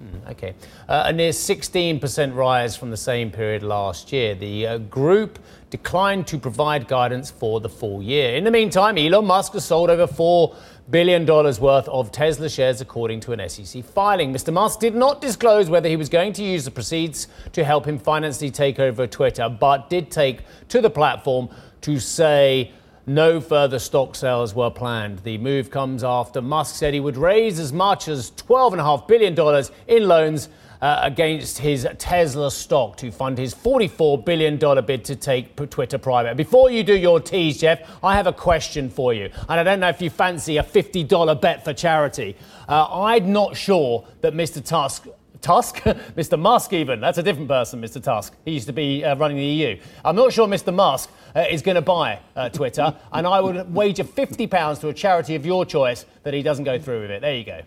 Hmm, 0.00 0.30
okay. 0.30 0.54
Uh, 0.88 1.02
a 1.06 1.12
near 1.12 1.30
16% 1.30 2.34
rise 2.34 2.74
from 2.74 2.90
the 2.90 2.96
same 2.96 3.30
period 3.30 3.62
last 3.62 4.12
year. 4.12 4.34
The 4.34 4.66
uh, 4.66 4.78
group 4.78 5.38
declined 5.68 6.26
to 6.28 6.38
provide 6.38 6.88
guidance 6.88 7.30
for 7.30 7.60
the 7.60 7.68
full 7.68 8.02
year. 8.02 8.34
In 8.34 8.44
the 8.44 8.50
meantime, 8.50 8.96
Elon 8.96 9.26
Musk 9.26 9.52
has 9.52 9.66
sold 9.66 9.90
over 9.90 10.06
$4 10.06 10.56
billion 10.90 11.26
worth 11.26 11.86
of 11.86 12.10
Tesla 12.10 12.48
shares, 12.48 12.80
according 12.80 13.20
to 13.20 13.32
an 13.32 13.46
SEC 13.46 13.84
filing. 13.84 14.32
Mr. 14.32 14.50
Musk 14.50 14.80
did 14.80 14.94
not 14.94 15.20
disclose 15.20 15.68
whether 15.68 15.88
he 15.88 15.96
was 15.96 16.08
going 16.08 16.32
to 16.32 16.42
use 16.42 16.64
the 16.64 16.70
proceeds 16.70 17.28
to 17.52 17.62
help 17.62 17.84
him 17.86 17.98
finance 17.98 18.38
the 18.38 18.50
takeover 18.50 19.00
of 19.00 19.10
Twitter, 19.10 19.50
but 19.50 19.90
did 19.90 20.10
take 20.10 20.40
to 20.68 20.80
the 20.80 20.90
platform 20.90 21.50
to 21.82 22.00
say 22.00 22.72
no 23.14 23.40
further 23.40 23.78
stock 23.78 24.14
sales 24.14 24.54
were 24.54 24.70
planned. 24.70 25.18
The 25.20 25.38
move 25.38 25.70
comes 25.70 26.04
after 26.04 26.40
Musk 26.40 26.76
said 26.76 26.94
he 26.94 27.00
would 27.00 27.16
raise 27.16 27.58
as 27.58 27.72
much 27.72 28.08
as 28.08 28.30
$12.5 28.30 29.08
billion 29.08 29.64
in 29.88 30.08
loans 30.08 30.48
uh, 30.80 31.00
against 31.02 31.58
his 31.58 31.86
Tesla 31.98 32.50
stock 32.50 32.96
to 32.96 33.10
fund 33.10 33.36
his 33.36 33.54
$44 33.54 34.24
billion 34.24 34.56
bid 34.84 35.04
to 35.04 35.16
take 35.16 35.56
Twitter 35.70 35.98
private. 35.98 36.36
Before 36.36 36.70
you 36.70 36.82
do 36.82 36.96
your 36.96 37.20
tease, 37.20 37.58
Jeff, 37.58 37.80
I 38.02 38.16
have 38.16 38.26
a 38.26 38.32
question 38.32 38.88
for 38.88 39.12
you. 39.12 39.28
And 39.48 39.60
I 39.60 39.62
don't 39.62 39.80
know 39.80 39.88
if 39.88 40.00
you 40.00 40.08
fancy 40.08 40.56
a 40.56 40.62
$50 40.62 41.40
bet 41.40 41.64
for 41.64 41.74
charity. 41.74 42.36
Uh, 42.68 42.86
I'm 42.90 43.32
not 43.32 43.56
sure 43.56 44.06
that 44.20 44.32
Mr. 44.32 44.64
Tusk 44.64 45.06
Tusk, 45.40 45.76
Mr. 46.16 46.38
Musk, 46.38 46.72
even. 46.72 47.00
That's 47.00 47.18
a 47.18 47.22
different 47.22 47.48
person, 47.48 47.80
Mr. 47.80 48.02
Tusk. 48.02 48.34
He 48.44 48.52
used 48.52 48.66
to 48.66 48.72
be 48.72 49.04
uh, 49.04 49.16
running 49.16 49.36
the 49.36 49.44
EU. 49.44 49.80
I'm 50.04 50.16
not 50.16 50.32
sure 50.32 50.46
Mr. 50.46 50.74
Musk 50.74 51.10
uh, 51.34 51.44
is 51.50 51.62
going 51.62 51.76
to 51.76 51.82
buy 51.82 52.20
uh, 52.36 52.48
Twitter, 52.48 52.94
and 53.12 53.26
I 53.26 53.40
would 53.40 53.72
wager 53.74 54.04
£50 54.04 54.80
to 54.80 54.88
a 54.88 54.94
charity 54.94 55.34
of 55.34 55.46
your 55.46 55.64
choice 55.64 56.06
that 56.22 56.34
he 56.34 56.42
doesn't 56.42 56.64
go 56.64 56.78
through 56.78 57.02
with 57.02 57.10
it. 57.10 57.22
There 57.22 57.34
you 57.34 57.44
go. 57.44 57.62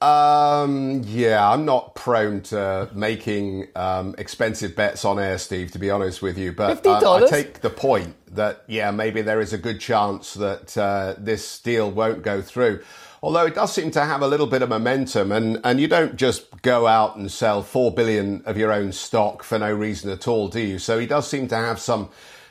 Um, 0.00 1.02
yeah, 1.06 1.50
I'm 1.50 1.64
not 1.64 1.94
prone 1.94 2.42
to 2.42 2.90
making 2.94 3.68
um, 3.74 4.14
expensive 4.18 4.76
bets 4.76 5.06
on 5.06 5.18
air, 5.18 5.38
Steve, 5.38 5.72
to 5.72 5.78
be 5.78 5.90
honest 5.90 6.20
with 6.20 6.36
you. 6.36 6.52
But 6.52 6.86
uh, 6.86 7.14
I 7.14 7.26
take 7.26 7.60
the 7.60 7.70
point 7.70 8.14
that, 8.34 8.62
yeah, 8.66 8.90
maybe 8.90 9.22
there 9.22 9.40
is 9.40 9.54
a 9.54 9.58
good 9.58 9.80
chance 9.80 10.34
that 10.34 10.76
uh, 10.76 11.14
this 11.16 11.58
deal 11.60 11.90
won't 11.90 12.22
go 12.22 12.42
through. 12.42 12.82
Although 13.22 13.46
it 13.46 13.54
does 13.54 13.72
seem 13.72 13.90
to 13.92 14.04
have 14.04 14.22
a 14.22 14.28
little 14.28 14.46
bit 14.46 14.62
of 14.62 14.68
momentum, 14.68 15.32
and, 15.32 15.60
and 15.64 15.80
you 15.80 15.88
don't 15.88 16.16
just 16.16 16.62
go 16.62 16.86
out 16.86 17.16
and 17.16 17.30
sell 17.30 17.62
four 17.62 17.92
billion 17.92 18.42
of 18.44 18.56
your 18.56 18.72
own 18.72 18.92
stock 18.92 19.42
for 19.42 19.58
no 19.58 19.72
reason 19.72 20.10
at 20.10 20.28
all, 20.28 20.48
do 20.48 20.60
you? 20.60 20.78
So 20.78 20.98
he 20.98 21.06
does 21.06 21.28
seem 21.28 21.48
to 21.48 21.56
have 21.56 21.80
some 21.80 22.10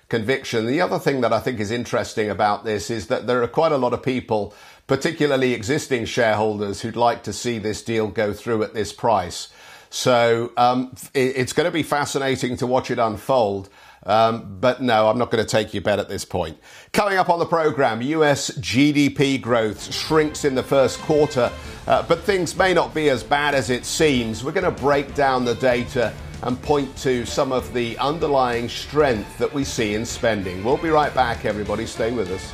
conviction. 0.10 0.66
The 0.66 0.82
other 0.82 1.00
thing 1.00 1.22
that 1.22 1.34
I 1.34 1.40
think 1.40 1.60
is 1.60 1.72
interesting 1.72 2.30
about 2.30 2.64
this 2.64 2.90
is 2.90 3.08
that 3.08 3.28
there 3.28 3.42
are 3.44 3.48
quite 3.48 3.72
a 3.72 3.78
lot 3.78 3.94
of 3.94 4.04
people, 4.04 4.54
particularly 4.88 5.54
existing 5.54 6.06
shareholders, 6.06 6.82
who'd 6.82 6.96
like 6.96 7.24
to 7.24 7.34
see 7.34 7.60
this 7.60 7.84
deal 7.84 8.08
go 8.08 8.34
through 8.34 8.64
at 8.64 8.74
this 8.74 8.94
price. 8.94 9.50
So 9.90 10.52
um, 10.58 10.96
it's 11.14 11.54
going 11.54 11.66
to 11.66 11.72
be 11.72 11.84
fascinating 11.84 12.58
to 12.58 12.68
watch 12.68 12.92
it 12.92 13.00
unfold. 13.00 13.70
Um, 14.06 14.58
but 14.60 14.82
no, 14.82 15.10
I'm 15.10 15.18
not 15.18 15.32
going 15.32 15.44
to 15.44 15.50
take 15.50 15.74
your 15.74 15.82
bet 15.82 16.00
at 16.00 16.10
this 16.10 16.26
point. 16.26 16.58
Coming 16.94 17.18
up 17.18 17.30
on 17.30 17.40
the 17.40 17.46
program, 17.46 18.02
US 18.02 18.52
GDP 18.52 19.42
growth 19.42 19.94
shrinks 19.94 20.46
in 20.46 20.56
the 20.56 20.64
first 20.64 21.00
quarter, 21.00 21.52
uh, 21.88 22.04
but 22.04 22.22
things 22.22 22.56
may 22.56 22.74
not 22.74 22.94
be 22.94 23.10
as 23.10 23.24
bad 23.24 23.56
as 23.56 23.70
it 23.70 23.86
seems. 23.86 24.44
We're 24.44 24.52
going 24.52 24.64
to 24.64 24.82
break 24.82 25.16
down 25.16 25.46
the 25.46 25.56
data 25.56 26.14
and 26.44 26.62
point 26.62 26.96
to 26.98 27.26
some 27.26 27.52
of 27.52 27.74
the 27.74 27.98
underlying 27.98 28.70
strength 28.70 29.38
that 29.40 29.52
we 29.52 29.64
see 29.64 29.96
in 29.96 30.06
spending. 30.06 30.64
We'll 30.64 30.78
be 30.78 30.90
right 30.90 31.14
back, 31.14 31.46
everybody. 31.46 31.88
Stay 31.88 32.12
with 32.12 32.30
us. 32.32 32.54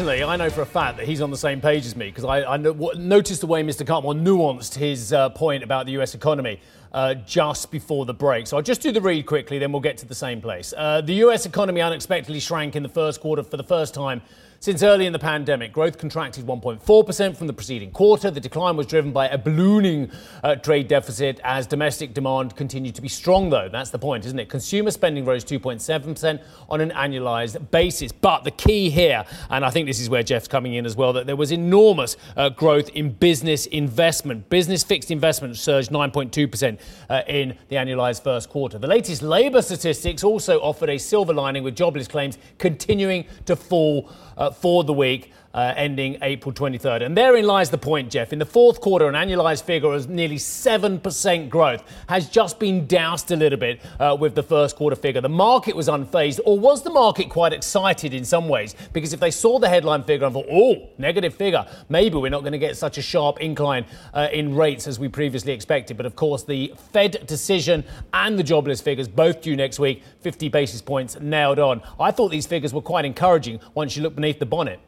I 0.00 0.36
know 0.36 0.48
for 0.48 0.62
a 0.62 0.66
fact 0.66 0.96
that 0.96 1.06
he's 1.06 1.20
on 1.20 1.30
the 1.30 1.36
same 1.36 1.60
page 1.60 1.84
as 1.84 1.94
me 1.94 2.06
because 2.06 2.24
I, 2.24 2.54
I 2.54 2.56
no, 2.56 2.72
noticed 2.96 3.42
the 3.42 3.46
way 3.46 3.62
Mr. 3.62 3.84
Cutmore 3.84 4.14
nuanced 4.14 4.74
his 4.74 5.12
uh, 5.12 5.28
point 5.28 5.62
about 5.62 5.84
the 5.84 5.92
US 6.00 6.14
economy 6.14 6.58
uh, 6.94 7.14
just 7.14 7.70
before 7.70 8.06
the 8.06 8.14
break. 8.14 8.46
So 8.46 8.56
I'll 8.56 8.62
just 8.62 8.80
do 8.80 8.92
the 8.92 9.00
read 9.02 9.26
quickly, 9.26 9.58
then 9.58 9.72
we'll 9.72 9.82
get 9.82 9.98
to 9.98 10.06
the 10.06 10.14
same 10.14 10.40
place. 10.40 10.72
Uh, 10.74 11.02
the 11.02 11.12
US 11.26 11.44
economy 11.44 11.82
unexpectedly 11.82 12.40
shrank 12.40 12.76
in 12.76 12.82
the 12.82 12.88
first 12.88 13.20
quarter 13.20 13.42
for 13.42 13.58
the 13.58 13.62
first 13.62 13.92
time 13.92 14.22
since 14.62 14.82
early 14.82 15.06
in 15.06 15.14
the 15.14 15.18
pandemic, 15.18 15.72
growth 15.72 15.96
contracted 15.96 16.44
1.4% 16.44 17.34
from 17.34 17.46
the 17.46 17.52
preceding 17.54 17.90
quarter. 17.92 18.30
The 18.30 18.40
decline 18.40 18.76
was 18.76 18.86
driven 18.86 19.10
by 19.10 19.26
a 19.28 19.38
ballooning 19.38 20.10
uh, 20.44 20.56
trade 20.56 20.86
deficit 20.86 21.40
as 21.42 21.66
domestic 21.66 22.12
demand 22.12 22.56
continued 22.56 22.94
to 22.96 23.00
be 23.00 23.08
strong, 23.08 23.48
though. 23.48 23.70
That's 23.72 23.88
the 23.88 23.98
point, 23.98 24.26
isn't 24.26 24.38
it? 24.38 24.50
Consumer 24.50 24.90
spending 24.90 25.24
rose 25.24 25.46
2.7% 25.46 26.42
on 26.68 26.82
an 26.82 26.90
annualized 26.90 27.70
basis. 27.70 28.12
But 28.12 28.44
the 28.44 28.50
key 28.50 28.90
here, 28.90 29.24
and 29.48 29.64
I 29.64 29.70
think 29.70 29.86
this 29.86 29.98
is 29.98 30.10
where 30.10 30.22
Jeff's 30.22 30.46
coming 30.46 30.74
in 30.74 30.84
as 30.84 30.94
well, 30.94 31.14
that 31.14 31.24
there 31.24 31.36
was 31.36 31.52
enormous 31.52 32.18
uh, 32.36 32.50
growth 32.50 32.90
in 32.90 33.12
business 33.12 33.64
investment. 33.64 34.50
Business 34.50 34.84
fixed 34.84 35.10
investment 35.10 35.56
surged 35.56 35.90
9.2% 35.90 36.78
uh, 37.08 37.22
in 37.26 37.56
the 37.70 37.76
annualized 37.76 38.22
first 38.22 38.50
quarter. 38.50 38.78
The 38.78 38.88
latest 38.88 39.22
labor 39.22 39.62
statistics 39.62 40.22
also 40.22 40.60
offered 40.60 40.90
a 40.90 40.98
silver 40.98 41.32
lining 41.32 41.62
with 41.64 41.76
jobless 41.76 42.06
claims 42.06 42.36
continuing 42.58 43.24
to 43.46 43.56
fall 43.56 44.10
uh, 44.36 44.49
for 44.52 44.84
the 44.84 44.92
week. 44.92 45.32
Uh, 45.52 45.74
ending 45.76 46.16
April 46.22 46.54
23rd. 46.54 47.04
And 47.04 47.16
therein 47.16 47.44
lies 47.44 47.70
the 47.70 47.78
point, 47.78 48.08
Jeff. 48.08 48.32
In 48.32 48.38
the 48.38 48.46
fourth 48.46 48.80
quarter, 48.80 49.08
an 49.08 49.14
annualized 49.16 49.64
figure 49.64 49.92
of 49.92 50.08
nearly 50.08 50.36
7% 50.36 51.48
growth 51.48 51.82
has 52.08 52.28
just 52.28 52.60
been 52.60 52.86
doused 52.86 53.32
a 53.32 53.36
little 53.36 53.58
bit 53.58 53.80
uh, 53.98 54.16
with 54.18 54.36
the 54.36 54.44
first 54.44 54.76
quarter 54.76 54.94
figure. 54.94 55.20
The 55.20 55.28
market 55.28 55.74
was 55.74 55.88
unfazed, 55.88 56.38
or 56.44 56.56
was 56.56 56.84
the 56.84 56.90
market 56.90 57.30
quite 57.30 57.52
excited 57.52 58.14
in 58.14 58.24
some 58.24 58.48
ways? 58.48 58.76
Because 58.92 59.12
if 59.12 59.18
they 59.18 59.32
saw 59.32 59.58
the 59.58 59.68
headline 59.68 60.04
figure 60.04 60.24
and 60.24 60.32
thought, 60.32 60.46
oh, 60.48 60.88
negative 60.98 61.34
figure, 61.34 61.66
maybe 61.88 62.16
we're 62.16 62.28
not 62.28 62.42
going 62.42 62.52
to 62.52 62.58
get 62.58 62.76
such 62.76 62.96
a 62.96 63.02
sharp 63.02 63.40
incline 63.40 63.84
uh, 64.14 64.28
in 64.32 64.54
rates 64.54 64.86
as 64.86 65.00
we 65.00 65.08
previously 65.08 65.52
expected. 65.52 65.96
But 65.96 66.06
of 66.06 66.14
course, 66.14 66.44
the 66.44 66.72
Fed 66.92 67.26
decision 67.26 67.82
and 68.12 68.38
the 68.38 68.44
jobless 68.44 68.80
figures, 68.80 69.08
both 69.08 69.42
due 69.42 69.56
next 69.56 69.80
week, 69.80 70.04
50 70.20 70.48
basis 70.48 70.80
points 70.80 71.18
nailed 71.18 71.58
on. 71.58 71.82
I 71.98 72.12
thought 72.12 72.28
these 72.28 72.46
figures 72.46 72.72
were 72.72 72.82
quite 72.82 73.04
encouraging 73.04 73.58
once 73.74 73.96
you 73.96 74.04
look 74.04 74.14
beneath 74.14 74.38
the 74.38 74.46
bonnet. 74.46 74.78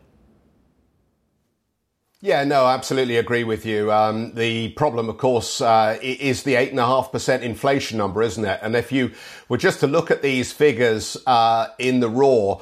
Yeah, 2.25 2.45
no, 2.45 2.69
absolutely 2.69 3.17
agree 3.17 3.43
with 3.43 3.67
you. 3.67 3.91
Um, 3.91 4.33
the 4.35 4.69
problem, 4.75 5.09
of 5.09 5.19
course, 5.19 5.61
uh, 5.61 5.99
is 6.01 6.45
the 6.45 6.55
8.5% 6.55 7.43
inflation 7.43 7.99
number, 7.99 8.23
isn't 8.23 8.45
it? 8.45 8.61
And 8.63 8.77
if 8.77 8.93
you 8.93 9.11
were 9.49 9.59
just 9.59 9.81
to 9.81 9.89
look 9.89 10.13
at 10.13 10.23
these 10.23 10.53
figures 10.53 11.17
uh, 11.27 11.67
in 11.81 11.99
the 11.99 12.09
raw, 12.09 12.61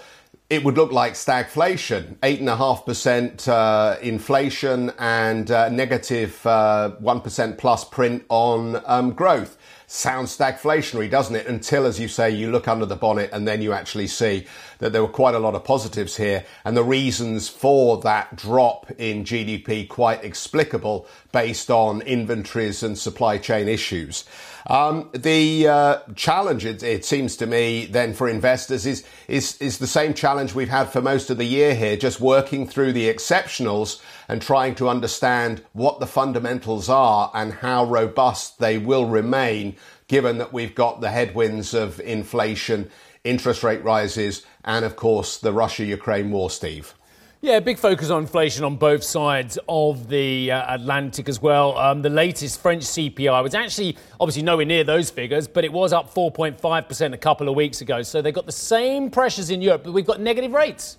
it 0.49 0.64
would 0.64 0.79
look 0.79 0.92
like 0.92 1.12
stagflation, 1.12 2.16
8.5% 2.20 3.49
uh, 3.49 3.99
inflation 4.01 4.92
and 4.99 5.51
uh, 5.51 5.68
negative 5.68 6.40
1% 6.42 7.53
uh, 7.53 7.57
plus 7.57 7.85
print 7.85 8.25
on 8.31 8.83
um, 8.87 9.12
growth 9.12 9.59
sounds 9.90 10.37
stagflationary, 10.37 11.11
doesn't 11.11 11.35
it? 11.35 11.49
Until, 11.49 11.85
as 11.85 11.99
you 11.99 12.07
say, 12.07 12.31
you 12.31 12.53
look 12.53 12.68
under 12.68 12.87
the 12.87 12.94
bonnet 12.94 13.29
and 13.33 13.46
then 13.46 13.61
you 13.61 13.73
actually 13.73 14.07
see 14.07 14.46
that 14.80 14.92
there 14.92 15.02
were 15.02 15.08
quite 15.08 15.34
a 15.34 15.38
lot 15.38 15.54
of 15.54 15.64
positives 15.64 16.16
here 16.16 16.44
and 16.64 16.76
the 16.76 16.84
reasons 16.84 17.48
for 17.48 17.98
that 17.98 18.36
drop 18.36 18.90
in 18.98 19.24
GDP 19.24 19.88
quite 19.88 20.24
explicable 20.24 21.06
based 21.32 21.70
on 21.70 22.02
inventories 22.02 22.82
and 22.82 22.98
supply 22.98 23.38
chain 23.38 23.68
issues. 23.68 24.24
Um, 24.66 25.08
the 25.12 25.68
uh, 25.68 25.98
challenge, 26.16 26.64
it, 26.64 26.82
it, 26.82 27.04
seems 27.04 27.36
to 27.36 27.46
me, 27.46 27.86
then 27.86 28.12
for 28.12 28.28
investors 28.28 28.84
is, 28.84 29.04
is 29.26 29.56
is 29.58 29.78
the 29.78 29.86
same 29.86 30.12
challenge 30.12 30.54
we've 30.54 30.68
had 30.68 30.90
for 30.90 31.00
most 31.00 31.30
of 31.30 31.38
the 31.38 31.44
year 31.44 31.74
here, 31.74 31.96
just 31.96 32.20
working 32.20 32.66
through 32.66 32.92
the 32.92 33.12
exceptionals 33.12 34.00
and 34.28 34.42
trying 34.42 34.74
to 34.76 34.88
understand 34.88 35.64
what 35.72 35.98
the 35.98 36.06
fundamentals 36.06 36.88
are 36.88 37.30
and 37.34 37.54
how 37.54 37.84
robust 37.84 38.58
they 38.58 38.76
will 38.76 39.06
remain, 39.06 39.76
given 40.08 40.38
that 40.38 40.52
we've 40.52 40.74
got 40.74 41.00
the 41.00 41.10
headwinds 41.10 41.72
of 41.72 41.98
inflation, 42.00 42.90
interest 43.24 43.62
rate 43.62 43.83
rises, 43.85 44.44
and 44.64 44.85
of 44.85 44.96
course 44.96 45.38
the 45.38 45.52
Russia-Ukraine 45.52 46.30
war, 46.30 46.50
Steve. 46.50 46.94
Yeah, 47.42 47.59
big 47.61 47.78
focus 47.78 48.11
on 48.11 48.24
inflation 48.24 48.64
on 48.64 48.76
both 48.76 49.02
sides 49.02 49.59
of 49.66 50.11
the 50.11 50.52
uh, 50.52 50.74
Atlantic 50.74 51.26
as 51.26 51.40
well. 51.40 51.74
Um, 51.78 52.02
the 52.02 52.11
latest 52.11 52.61
French 52.61 52.83
CPI 52.83 53.42
was 53.42 53.54
actually 53.54 53.96
obviously 54.20 54.42
nowhere 54.42 54.66
near 54.66 54.85
those 54.85 55.09
figures, 55.09 55.48
but 55.48 55.64
it 55.64 55.72
was 55.72 55.94
up 55.94 56.12
4.5% 56.12 57.14
a 57.14 57.16
couple 57.16 57.48
of 57.48 57.54
weeks 57.54 57.80
ago. 57.80 58.02
So 58.02 58.20
they've 58.20 58.35
got 58.35 58.44
the 58.44 58.52
same 58.52 59.11
pressures 59.11 59.48
in 59.48 59.62
Europe, 59.62 59.85
but 59.85 59.92
we've 59.92 60.04
got 60.04 60.20
negative 60.20 60.52
rates. 60.52 60.98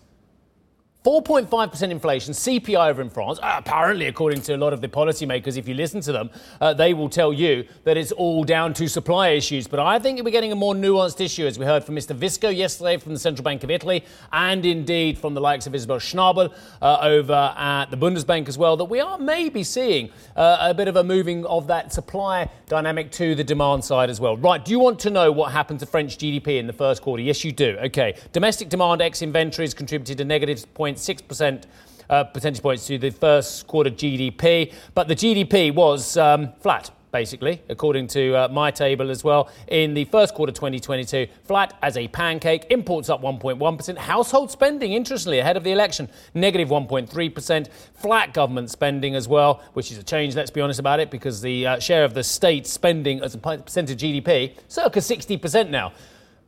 4.5% 1.03 1.89
inflation, 1.89 2.31
CPI 2.31 2.89
over 2.89 3.01
in 3.01 3.09
France. 3.09 3.39
Uh, 3.41 3.55
apparently, 3.57 4.05
according 4.05 4.39
to 4.41 4.53
a 4.53 4.57
lot 4.57 4.71
of 4.71 4.81
the 4.81 4.87
policymakers, 4.87 5.57
if 5.57 5.67
you 5.67 5.73
listen 5.73 5.99
to 6.01 6.11
them, 6.11 6.29
uh, 6.59 6.75
they 6.75 6.93
will 6.93 7.09
tell 7.09 7.33
you 7.33 7.65
that 7.85 7.97
it's 7.97 8.11
all 8.11 8.43
down 8.43 8.71
to 8.75 8.87
supply 8.87 9.29
issues. 9.29 9.65
But 9.65 9.79
I 9.79 9.97
think 9.97 10.23
we're 10.23 10.29
getting 10.29 10.51
a 10.51 10.55
more 10.55 10.75
nuanced 10.75 11.19
issue, 11.19 11.47
as 11.47 11.57
we 11.57 11.65
heard 11.65 11.83
from 11.83 11.95
Mr. 11.95 12.15
Visco 12.15 12.55
yesterday 12.55 12.97
from 12.97 13.13
the 13.13 13.19
Central 13.19 13.43
Bank 13.43 13.63
of 13.63 13.71
Italy, 13.71 14.05
and 14.31 14.63
indeed 14.63 15.17
from 15.17 15.33
the 15.33 15.41
likes 15.41 15.65
of 15.65 15.73
Isabel 15.73 15.97
Schnabel 15.97 16.53
uh, 16.83 16.99
over 17.01 17.51
at 17.57 17.85
the 17.89 17.97
Bundesbank 17.97 18.47
as 18.47 18.59
well, 18.59 18.77
that 18.77 18.85
we 18.85 18.99
are 18.99 19.17
maybe 19.17 19.63
seeing 19.63 20.11
uh, 20.35 20.57
a 20.61 20.73
bit 20.75 20.87
of 20.87 20.97
a 20.97 21.03
moving 21.03 21.47
of 21.47 21.65
that 21.65 21.91
supply 21.91 22.47
dynamic 22.67 23.11
to 23.13 23.33
the 23.33 23.43
demand 23.43 23.83
side 23.83 24.11
as 24.11 24.19
well. 24.19 24.37
Right, 24.37 24.63
do 24.63 24.69
you 24.69 24.77
want 24.77 24.99
to 24.99 25.09
know 25.09 25.31
what 25.31 25.51
happened 25.51 25.79
to 25.79 25.87
French 25.87 26.19
GDP 26.19 26.59
in 26.59 26.67
the 26.67 26.73
first 26.73 27.01
quarter? 27.01 27.23
Yes, 27.23 27.43
you 27.43 27.51
do. 27.51 27.75
Okay. 27.85 28.13
Domestic 28.33 28.69
demand 28.69 29.01
ex 29.01 29.23
inventories 29.23 29.73
contributed 29.73 30.21
a 30.21 30.25
negative 30.25 30.71
point. 30.75 30.90
0.6%. 30.95 31.63
Uh, 32.09 32.25
percentage 32.25 32.61
points 32.61 32.87
to 32.87 32.97
the 32.97 33.09
first 33.09 33.65
quarter 33.67 33.89
GDP, 33.89 34.73
but 34.93 35.07
the 35.07 35.15
GDP 35.15 35.73
was 35.73 36.17
um, 36.17 36.51
flat 36.59 36.91
basically, 37.11 37.61
according 37.69 38.07
to 38.07 38.33
uh, 38.35 38.47
my 38.49 38.71
table 38.71 39.09
as 39.09 39.23
well. 39.23 39.49
In 39.67 39.93
the 39.93 40.05
first 40.05 40.33
quarter 40.33 40.51
2022, 40.51 41.27
flat 41.43 41.77
as 41.81 41.97
a 41.97 42.07
pancake, 42.07 42.65
imports 42.69 43.09
up 43.09 43.21
1.1%, 43.21 43.97
household 43.97 44.51
spending, 44.51 44.93
interestingly, 44.93 45.39
ahead 45.39 45.57
of 45.57 45.63
the 45.63 45.71
election, 45.71 46.09
negative 46.33 46.69
1.3%, 46.69 47.69
flat 47.95 48.33
government 48.33 48.69
spending 48.69 49.15
as 49.15 49.27
well, 49.27 49.61
which 49.73 49.91
is 49.91 49.97
a 49.97 50.03
change, 50.03 50.35
let's 50.35 50.51
be 50.51 50.61
honest 50.61 50.79
about 50.79 50.99
it, 50.99 51.11
because 51.11 51.41
the 51.41 51.67
uh, 51.67 51.79
share 51.79 52.03
of 52.03 52.13
the 52.13 52.23
state 52.23 52.65
spending 52.65 53.21
as 53.21 53.35
a 53.35 53.37
percent 53.37 53.89
of 53.89 53.97
GDP, 53.97 54.55
circa 54.67 54.99
60% 54.99 55.69
now. 55.69 55.91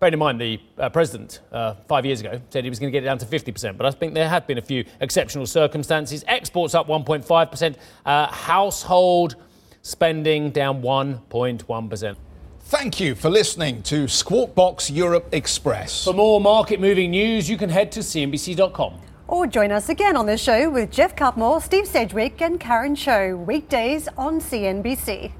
Bearing 0.04 0.16
in 0.16 0.20
mind, 0.20 0.42
the 0.42 0.60
uh, 0.78 0.90
president 0.90 1.40
uh, 1.54 1.76
five 1.88 2.06
years 2.06 2.20
ago 2.20 2.42
said 2.50 2.66
he 2.66 2.70
was 2.70 2.78
going 2.78 2.92
to 2.92 2.92
get 2.92 3.04
it 3.04 3.06
down 3.06 3.20
to 3.20 3.26
50%, 3.26 3.78
but 3.78 3.86
I 3.86 3.92
think 3.92 4.14
there 4.14 4.28
have 4.28 4.46
been 4.46 4.58
a 4.58 4.62
few 4.62 4.84
exceptional 5.00 5.46
circumstances. 5.46 6.26
Exports 6.28 6.76
up 6.76 6.88
1.5%, 6.90 7.76
uh, 8.06 8.28
household 8.28 9.38
spending 9.82 10.52
down 10.52 10.82
1.1%. 10.82 12.18
Thank 12.64 13.00
you 13.00 13.16
for 13.16 13.30
listening 13.30 13.82
to 13.84 14.10
Squawk 14.10 14.54
Box 14.54 14.92
Europe 14.92 15.30
Express. 15.32 16.04
For 16.04 16.14
more 16.14 16.42
market 16.42 16.82
moving 16.82 17.12
news, 17.12 17.50
you 17.50 17.56
can 17.56 17.70
head 17.70 17.90
to 17.94 18.02
CNBC.com. 18.02 18.96
Or 19.30 19.48
join 19.48 19.72
us 19.72 19.88
again 19.88 20.18
on 20.18 20.26
the 20.26 20.38
show 20.38 20.70
with 20.70 20.92
Jeff 20.92 21.16
Cutmore, 21.16 21.62
Steve 21.62 21.88
Sedgwick, 21.88 22.42
and 22.42 22.60
Karen 22.60 22.98
Tso, 22.98 23.38
weekdays 23.38 24.10
on 24.18 24.42
CNBC. 24.42 25.32